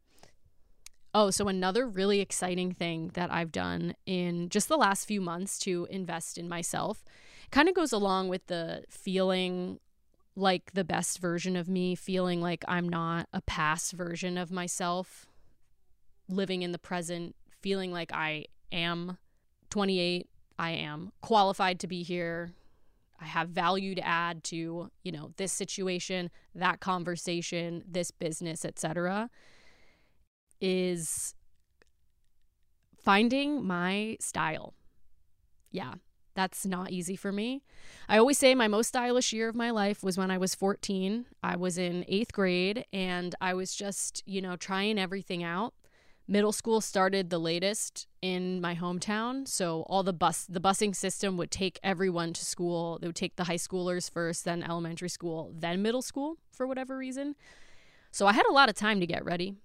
Oh, 1.16 1.32
so 1.32 1.48
another 1.48 1.88
really 1.88 2.20
exciting 2.20 2.72
thing 2.72 3.12
that 3.16 3.32
I've 3.32 3.52
done 3.52 3.96
in 4.06 4.50
just 4.50 4.68
the 4.68 4.78
last 4.78 5.08
few 5.08 5.22
months 5.22 5.58
to 5.60 5.88
invest 5.90 6.38
in 6.38 6.48
myself 6.48 7.04
kind 7.50 7.68
of 7.68 7.74
goes 7.74 7.92
along 7.92 8.30
with 8.30 8.46
the 8.46 8.84
feeling 8.90 9.80
like 10.40 10.72
the 10.74 10.84
best 10.84 11.20
version 11.20 11.56
of 11.56 11.68
me, 11.68 11.96
feeling 11.96 12.42
like 12.42 12.64
I'm 12.68 12.88
not 12.88 13.28
a 13.34 13.42
past 13.42 13.92
version 13.92 14.38
of 14.38 14.52
myself, 14.52 15.28
living 16.28 16.62
in 16.62 16.72
the 16.72 16.80
present, 16.80 17.36
feeling 17.62 17.92
like 17.92 18.14
I 18.14 18.46
am 18.72 19.18
28, 19.70 20.28
I 20.58 20.72
am 20.72 21.12
qualified 21.22 21.80
to 21.82 21.88
be 21.88 22.04
here. 22.04 22.54
I 23.22 23.26
have 23.26 23.50
value 23.50 23.96
to 23.96 24.06
add 24.06 24.44
to, 24.46 24.90
you 25.04 25.12
know, 25.12 25.34
this 25.36 25.52
situation, 25.52 26.30
that 26.56 26.80
conversation, 26.80 27.84
this 27.86 28.12
business, 28.12 28.64
etc. 28.64 29.30
is 30.62 31.36
finding 33.04 33.66
my 33.66 34.16
style. 34.22 34.74
Yeah, 35.72 35.96
that's 36.40 36.66
not 36.66 36.90
easy 36.90 37.18
for 37.18 37.34
me. 37.34 37.64
I 38.08 38.18
always 38.18 38.38
say 38.38 38.56
my 38.56 38.70
most 38.70 38.88
stylish 38.88 39.34
year 39.34 39.50
of 39.50 39.56
my 39.56 39.72
life 39.72 40.02
was 40.02 40.18
when 40.18 40.32
I 40.32 40.38
was 40.38 40.56
14. 40.56 41.26
I 41.44 41.58
was 41.58 41.78
in 41.78 42.06
8th 42.10 42.32
grade 42.32 42.86
and 42.94 43.36
I 43.42 43.54
was 43.54 43.76
just, 43.76 44.24
you 44.26 44.42
know, 44.42 44.56
trying 44.56 44.98
everything 44.98 45.44
out 45.44 45.74
middle 46.30 46.54
school 46.54 46.80
started 46.80 47.32
the 47.32 47.40
latest 47.40 48.06
in 48.22 48.62
my 48.62 48.76
hometown 48.76 49.48
so 49.48 49.82
all 49.90 50.04
the 50.04 50.14
bus 50.14 50.46
the 50.48 50.62
busing 50.62 50.96
system 50.96 51.38
would 51.38 51.50
take 51.50 51.80
everyone 51.82 52.32
to 52.34 52.46
school 52.46 53.00
they 53.02 53.08
would 53.08 53.16
take 53.16 53.36
the 53.36 53.46
high 53.46 53.56
schoolers 53.56 54.12
first 54.12 54.46
then 54.46 54.62
elementary 54.62 55.10
school 55.10 55.52
then 55.58 55.82
middle 55.82 56.04
school 56.04 56.38
for 56.52 56.68
whatever 56.68 56.96
reason 56.96 57.36
so 58.12 58.28
i 58.28 58.34
had 58.34 58.46
a 58.46 58.54
lot 58.54 58.70
of 58.70 58.76
time 58.76 59.00
to 59.00 59.08
get 59.08 59.26
ready 59.26 59.56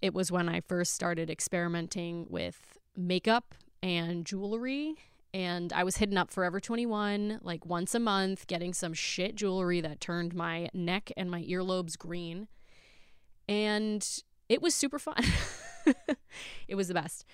it 0.00 0.14
was 0.14 0.30
when 0.30 0.48
i 0.48 0.60
first 0.60 0.94
started 0.94 1.28
experimenting 1.28 2.26
with 2.30 2.78
makeup 2.96 3.56
and 3.82 4.24
jewelry 4.24 4.94
and 5.34 5.72
i 5.72 5.84
was 5.84 5.98
hitting 5.98 6.16
up 6.16 6.30
forever 6.30 6.58
21 6.60 7.40
like 7.42 7.66
once 7.66 7.94
a 7.94 8.00
month 8.00 8.46
getting 8.46 8.72
some 8.72 8.94
shit 8.94 9.34
jewelry 9.34 9.80
that 9.80 10.00
turned 10.00 10.34
my 10.34 10.68
neck 10.72 11.12
and 11.16 11.30
my 11.30 11.42
earlobes 11.42 11.98
green 11.98 12.48
and 13.48 14.22
it 14.48 14.62
was 14.62 14.74
super 14.74 14.98
fun 14.98 15.22
it 16.68 16.74
was 16.74 16.88
the 16.88 16.94
best. 16.94 17.24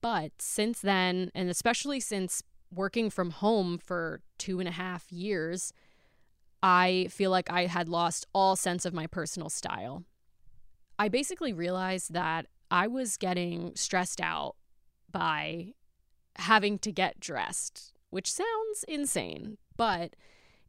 But 0.00 0.32
since 0.38 0.80
then, 0.80 1.30
and 1.34 1.48
especially 1.48 2.00
since 2.00 2.42
working 2.74 3.10
from 3.10 3.30
home 3.30 3.78
for 3.78 4.20
two 4.38 4.60
and 4.60 4.68
a 4.68 4.72
half 4.72 5.10
years, 5.10 5.72
I 6.62 7.08
feel 7.10 7.30
like 7.30 7.50
I 7.50 7.66
had 7.66 7.88
lost 7.88 8.26
all 8.32 8.56
sense 8.56 8.84
of 8.84 8.94
my 8.94 9.06
personal 9.06 9.48
style. 9.48 10.04
I 10.98 11.08
basically 11.08 11.52
realized 11.52 12.12
that 12.14 12.46
I 12.70 12.86
was 12.86 13.16
getting 13.16 13.72
stressed 13.74 14.20
out 14.20 14.56
by 15.10 15.74
having 16.38 16.78
to 16.80 16.92
get 16.92 17.20
dressed, 17.20 17.92
which 18.10 18.30
sounds 18.30 18.84
insane, 18.88 19.58
but 19.76 20.14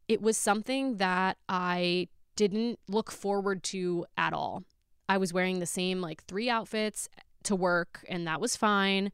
it 0.06 0.22
was 0.22 0.36
something 0.36 0.96
that 0.96 1.36
I 1.48 2.08
didn't 2.36 2.78
look 2.88 3.10
forward 3.10 3.62
to 3.64 4.06
at 4.16 4.32
all. 4.32 4.64
I 5.08 5.18
was 5.18 5.32
wearing 5.32 5.58
the 5.58 5.66
same 5.66 6.00
like 6.00 6.24
three 6.24 6.48
outfits 6.48 7.08
to 7.44 7.56
work, 7.56 8.04
and 8.08 8.26
that 8.26 8.40
was 8.40 8.56
fine. 8.56 9.12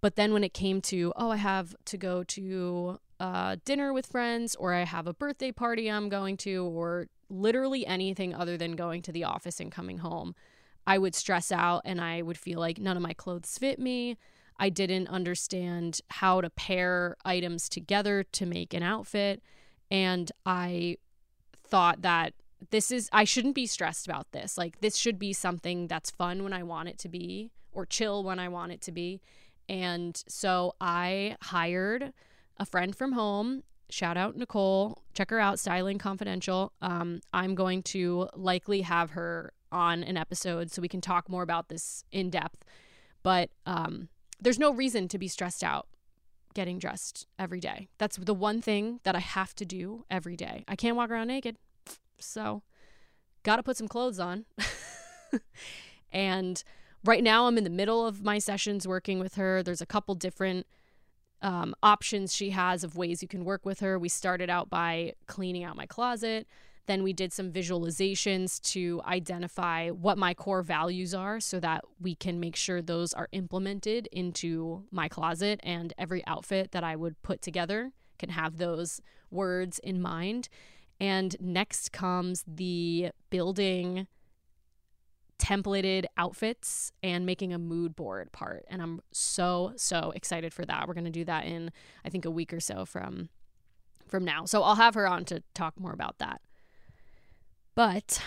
But 0.00 0.16
then 0.16 0.32
when 0.32 0.44
it 0.44 0.54
came 0.54 0.80
to, 0.82 1.12
oh, 1.16 1.30
I 1.30 1.36
have 1.36 1.74
to 1.86 1.96
go 1.98 2.24
to 2.24 2.98
uh, 3.18 3.56
dinner 3.64 3.92
with 3.92 4.06
friends, 4.06 4.54
or 4.54 4.72
I 4.72 4.84
have 4.84 5.06
a 5.06 5.14
birthday 5.14 5.52
party 5.52 5.90
I'm 5.90 6.08
going 6.08 6.36
to, 6.38 6.64
or 6.64 7.06
literally 7.28 7.86
anything 7.86 8.34
other 8.34 8.56
than 8.56 8.76
going 8.76 9.02
to 9.02 9.12
the 9.12 9.24
office 9.24 9.60
and 9.60 9.70
coming 9.70 9.98
home, 9.98 10.34
I 10.86 10.98
would 10.98 11.14
stress 11.14 11.52
out 11.52 11.82
and 11.84 12.00
I 12.00 12.22
would 12.22 12.38
feel 12.38 12.58
like 12.58 12.78
none 12.78 12.96
of 12.96 13.02
my 13.02 13.12
clothes 13.12 13.58
fit 13.58 13.78
me. 13.78 14.16
I 14.60 14.68
didn't 14.68 15.08
understand 15.08 16.02
how 16.10 16.42
to 16.42 16.50
pair 16.50 17.16
items 17.24 17.66
together 17.68 18.22
to 18.32 18.44
make 18.44 18.74
an 18.74 18.82
outfit. 18.82 19.42
And 19.90 20.30
I 20.44 20.98
thought 21.66 22.02
that 22.02 22.34
this 22.68 22.90
is 22.90 23.08
I 23.10 23.24
shouldn't 23.24 23.54
be 23.54 23.66
stressed 23.66 24.06
about 24.06 24.32
this. 24.32 24.58
Like 24.58 24.80
this 24.80 24.96
should 24.96 25.18
be 25.18 25.32
something 25.32 25.86
that's 25.86 26.10
fun 26.10 26.44
when 26.44 26.52
I 26.52 26.62
want 26.62 26.90
it 26.90 26.98
to 26.98 27.08
be 27.08 27.50
or 27.72 27.86
chill 27.86 28.22
when 28.22 28.38
I 28.38 28.48
want 28.48 28.72
it 28.72 28.82
to 28.82 28.92
be. 28.92 29.22
And 29.66 30.22
so 30.28 30.74
I 30.78 31.36
hired 31.40 32.12
a 32.58 32.66
friend 32.66 32.94
from 32.94 33.12
home. 33.12 33.62
Shout 33.88 34.18
out 34.18 34.36
Nicole. 34.36 35.02
Check 35.14 35.30
her 35.30 35.40
out, 35.40 35.58
Styling 35.58 35.96
Confidential. 35.96 36.72
Um, 36.82 37.20
I'm 37.32 37.54
going 37.54 37.82
to 37.84 38.28
likely 38.34 38.82
have 38.82 39.12
her 39.12 39.54
on 39.72 40.04
an 40.04 40.18
episode 40.18 40.70
so 40.70 40.82
we 40.82 40.88
can 40.88 41.00
talk 41.00 41.30
more 41.30 41.42
about 41.42 41.70
this 41.70 42.04
in 42.12 42.28
depth. 42.28 42.62
But 43.22 43.50
um, 43.64 44.08
there's 44.40 44.58
no 44.58 44.72
reason 44.72 45.08
to 45.08 45.18
be 45.18 45.28
stressed 45.28 45.62
out 45.62 45.86
getting 46.54 46.78
dressed 46.78 47.26
every 47.38 47.60
day. 47.60 47.88
That's 47.98 48.16
the 48.16 48.34
one 48.34 48.60
thing 48.60 49.00
that 49.04 49.14
I 49.14 49.20
have 49.20 49.54
to 49.56 49.64
do 49.64 50.04
every 50.10 50.36
day. 50.36 50.64
I 50.66 50.76
can't 50.76 50.96
walk 50.96 51.10
around 51.10 51.28
naked. 51.28 51.56
So, 52.18 52.62
got 53.42 53.56
to 53.56 53.62
put 53.62 53.76
some 53.76 53.88
clothes 53.88 54.18
on. 54.18 54.46
and 56.12 56.62
right 57.04 57.22
now, 57.22 57.46
I'm 57.46 57.56
in 57.56 57.64
the 57.64 57.70
middle 57.70 58.06
of 58.06 58.24
my 58.24 58.38
sessions 58.38 58.86
working 58.86 59.18
with 59.18 59.36
her. 59.36 59.62
There's 59.62 59.80
a 59.80 59.86
couple 59.86 60.14
different 60.14 60.66
um, 61.42 61.74
options 61.82 62.34
she 62.34 62.50
has 62.50 62.84
of 62.84 62.96
ways 62.96 63.22
you 63.22 63.28
can 63.28 63.44
work 63.44 63.64
with 63.64 63.80
her. 63.80 63.98
We 63.98 64.08
started 64.08 64.50
out 64.50 64.68
by 64.68 65.14
cleaning 65.26 65.64
out 65.64 65.76
my 65.76 65.86
closet. 65.86 66.46
Then 66.90 67.04
we 67.04 67.12
did 67.12 67.32
some 67.32 67.52
visualizations 67.52 68.60
to 68.72 69.00
identify 69.04 69.90
what 69.90 70.18
my 70.18 70.34
core 70.34 70.64
values 70.64 71.14
are 71.14 71.38
so 71.38 71.60
that 71.60 71.84
we 72.00 72.16
can 72.16 72.40
make 72.40 72.56
sure 72.56 72.82
those 72.82 73.14
are 73.14 73.28
implemented 73.30 74.08
into 74.10 74.82
my 74.90 75.08
closet 75.08 75.60
and 75.62 75.94
every 75.98 76.26
outfit 76.26 76.72
that 76.72 76.82
I 76.82 76.96
would 76.96 77.22
put 77.22 77.42
together 77.42 77.92
can 78.18 78.30
have 78.30 78.56
those 78.56 79.00
words 79.30 79.78
in 79.84 80.02
mind. 80.02 80.48
And 80.98 81.36
next 81.38 81.92
comes 81.92 82.42
the 82.44 83.10
building 83.30 84.08
templated 85.38 86.06
outfits 86.16 86.90
and 87.04 87.24
making 87.24 87.52
a 87.52 87.58
mood 87.60 87.94
board 87.94 88.32
part. 88.32 88.64
And 88.68 88.82
I'm 88.82 89.00
so, 89.12 89.74
so 89.76 90.12
excited 90.16 90.52
for 90.52 90.66
that. 90.66 90.88
We're 90.88 90.94
going 90.94 91.04
to 91.04 91.10
do 91.12 91.24
that 91.26 91.44
in, 91.44 91.70
I 92.04 92.08
think, 92.08 92.24
a 92.24 92.32
week 92.32 92.52
or 92.52 92.58
so 92.58 92.84
from 92.84 93.28
from 94.08 94.24
now. 94.24 94.44
So 94.44 94.64
I'll 94.64 94.74
have 94.74 94.94
her 94.94 95.06
on 95.06 95.24
to 95.26 95.40
talk 95.54 95.78
more 95.78 95.92
about 95.92 96.18
that. 96.18 96.40
But 97.74 98.22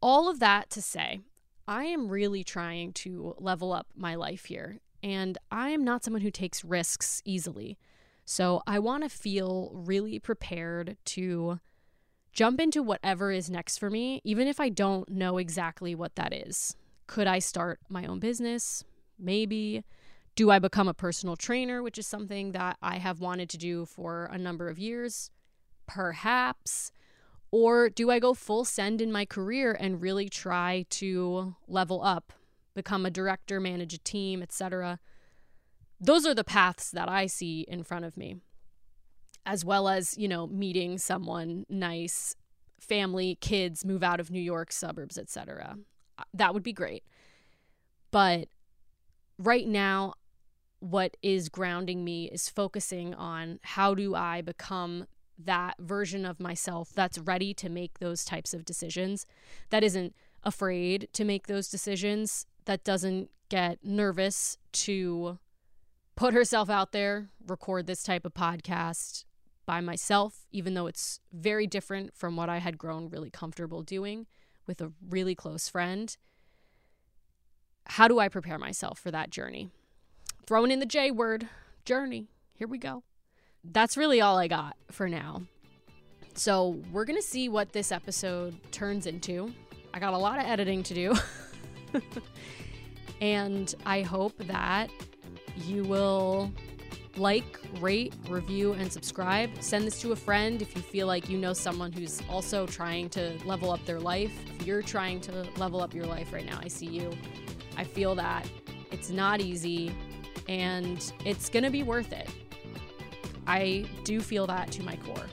all 0.00 0.28
of 0.28 0.40
that 0.40 0.70
to 0.70 0.82
say, 0.82 1.20
I 1.66 1.84
am 1.84 2.08
really 2.08 2.42
trying 2.42 2.92
to 2.94 3.34
level 3.38 3.72
up 3.72 3.88
my 3.94 4.14
life 4.14 4.46
here. 4.46 4.80
And 5.02 5.38
I 5.50 5.70
am 5.70 5.84
not 5.84 6.02
someone 6.02 6.22
who 6.22 6.30
takes 6.30 6.64
risks 6.64 7.22
easily. 7.24 7.78
So 8.24 8.62
I 8.66 8.78
want 8.78 9.04
to 9.04 9.08
feel 9.08 9.70
really 9.72 10.18
prepared 10.18 10.96
to 11.06 11.60
jump 12.32 12.60
into 12.60 12.82
whatever 12.82 13.32
is 13.32 13.50
next 13.50 13.78
for 13.78 13.90
me, 13.90 14.20
even 14.24 14.46
if 14.46 14.60
I 14.60 14.68
don't 14.68 15.08
know 15.08 15.38
exactly 15.38 15.94
what 15.94 16.14
that 16.16 16.32
is. 16.32 16.76
Could 17.06 17.26
I 17.26 17.38
start 17.38 17.80
my 17.88 18.06
own 18.06 18.18
business? 18.18 18.84
Maybe. 19.18 19.84
Do 20.36 20.50
I 20.50 20.58
become 20.58 20.88
a 20.88 20.94
personal 20.94 21.36
trainer, 21.36 21.82
which 21.82 21.98
is 21.98 22.06
something 22.06 22.52
that 22.52 22.76
I 22.80 22.98
have 22.98 23.20
wanted 23.20 23.48
to 23.50 23.58
do 23.58 23.86
for 23.86 24.26
a 24.26 24.38
number 24.38 24.68
of 24.68 24.78
years? 24.78 25.30
Perhaps. 25.86 26.92
Or 27.50 27.88
do 27.88 28.10
I 28.10 28.18
go 28.18 28.34
full 28.34 28.64
send 28.64 29.00
in 29.00 29.10
my 29.10 29.24
career 29.24 29.76
and 29.78 30.02
really 30.02 30.28
try 30.28 30.84
to 30.90 31.54
level 31.66 32.02
up, 32.02 32.32
become 32.74 33.06
a 33.06 33.10
director, 33.10 33.58
manage 33.60 33.94
a 33.94 33.98
team, 33.98 34.42
etc.? 34.42 35.00
Those 36.00 36.26
are 36.26 36.34
the 36.34 36.44
paths 36.44 36.90
that 36.90 37.08
I 37.08 37.26
see 37.26 37.64
in 37.68 37.82
front 37.82 38.04
of 38.04 38.16
me. 38.16 38.36
As 39.46 39.64
well 39.64 39.88
as, 39.88 40.16
you 40.18 40.28
know, 40.28 40.46
meeting 40.46 40.98
someone 40.98 41.64
nice, 41.70 42.36
family, 42.80 43.38
kids, 43.40 43.84
move 43.84 44.02
out 44.02 44.20
of 44.20 44.30
New 44.30 44.40
York 44.40 44.70
suburbs, 44.70 45.16
etc. 45.16 45.78
Uh, 46.18 46.24
that 46.34 46.52
would 46.52 46.62
be 46.62 46.72
great. 46.74 47.02
But 48.10 48.48
right 49.38 49.66
now 49.66 50.14
what 50.80 51.16
is 51.22 51.48
grounding 51.48 52.04
me 52.04 52.26
is 52.26 52.48
focusing 52.48 53.14
on 53.14 53.58
how 53.62 53.94
do 53.94 54.14
I 54.14 54.42
become 54.42 55.06
that 55.38 55.76
version 55.78 56.24
of 56.24 56.40
myself 56.40 56.90
that's 56.94 57.18
ready 57.18 57.54
to 57.54 57.68
make 57.68 57.98
those 57.98 58.24
types 58.24 58.52
of 58.52 58.64
decisions, 58.64 59.26
that 59.70 59.84
isn't 59.84 60.14
afraid 60.42 61.08
to 61.12 61.24
make 61.24 61.46
those 61.46 61.68
decisions, 61.68 62.46
that 62.64 62.84
doesn't 62.84 63.30
get 63.48 63.78
nervous 63.84 64.58
to 64.72 65.38
put 66.16 66.34
herself 66.34 66.68
out 66.68 66.92
there, 66.92 67.28
record 67.46 67.86
this 67.86 68.02
type 68.02 68.24
of 68.24 68.34
podcast 68.34 69.24
by 69.66 69.80
myself, 69.80 70.46
even 70.50 70.74
though 70.74 70.86
it's 70.86 71.20
very 71.32 71.66
different 71.66 72.14
from 72.14 72.36
what 72.36 72.48
I 72.48 72.58
had 72.58 72.78
grown 72.78 73.08
really 73.08 73.30
comfortable 73.30 73.82
doing 73.82 74.26
with 74.66 74.80
a 74.80 74.92
really 75.08 75.34
close 75.34 75.68
friend. 75.68 76.16
How 77.86 78.08
do 78.08 78.18
I 78.18 78.28
prepare 78.28 78.58
myself 78.58 78.98
for 78.98 79.10
that 79.10 79.30
journey? 79.30 79.70
Throwing 80.46 80.70
in 80.70 80.80
the 80.80 80.86
J 80.86 81.10
word, 81.10 81.48
journey. 81.84 82.28
Here 82.54 82.68
we 82.68 82.78
go 82.78 83.02
that's 83.64 83.96
really 83.96 84.20
all 84.20 84.38
I 84.38 84.48
got 84.48 84.76
for 84.90 85.08
now. 85.08 85.42
So 86.34 86.80
we're 86.92 87.04
going 87.04 87.18
to 87.18 87.26
see 87.26 87.48
what 87.48 87.72
this 87.72 87.90
episode 87.90 88.56
turns 88.70 89.06
into. 89.06 89.52
I 89.92 89.98
got 89.98 90.14
a 90.14 90.18
lot 90.18 90.38
of 90.38 90.44
editing 90.44 90.82
to 90.84 90.94
do. 90.94 91.14
and 93.20 93.74
I 93.84 94.02
hope 94.02 94.36
that 94.46 94.90
you 95.56 95.82
will 95.84 96.52
like, 97.16 97.58
rate, 97.80 98.14
review, 98.28 98.74
and 98.74 98.92
subscribe. 98.92 99.50
Send 99.60 99.86
this 99.86 100.00
to 100.02 100.12
a 100.12 100.16
friend 100.16 100.62
if 100.62 100.76
you 100.76 100.82
feel 100.82 101.06
like 101.06 101.28
you 101.28 101.36
know 101.36 101.52
someone 101.52 101.90
who's 101.90 102.22
also 102.30 102.66
trying 102.66 103.08
to 103.10 103.36
level 103.44 103.72
up 103.72 103.84
their 103.84 103.98
life. 103.98 104.32
If 104.60 104.66
you're 104.66 104.82
trying 104.82 105.20
to 105.22 105.46
level 105.56 105.80
up 105.80 105.94
your 105.94 106.06
life 106.06 106.32
right 106.32 106.46
now, 106.46 106.60
I 106.62 106.68
see 106.68 106.86
you. 106.86 107.10
I 107.76 107.84
feel 107.84 108.14
that 108.14 108.48
it's 108.92 109.10
not 109.10 109.40
easy 109.40 109.92
and 110.48 111.12
it's 111.24 111.48
going 111.48 111.64
to 111.64 111.70
be 111.70 111.82
worth 111.82 112.12
it. 112.12 112.28
I 113.48 113.86
do 114.04 114.20
feel 114.20 114.46
that 114.46 114.70
to 114.72 114.82
my 114.82 114.96
core. 114.96 115.26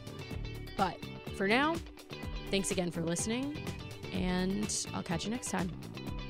But 0.78 0.98
for 1.36 1.48
now, 1.48 1.76
thanks 2.50 2.72
again 2.72 2.90
for 2.90 3.02
listening, 3.02 3.58
and 4.14 4.88
I'll 4.94 5.04
catch 5.04 5.26
you 5.26 5.32
next 5.32 5.50
time. 5.50 5.70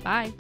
Bye. 0.04 0.34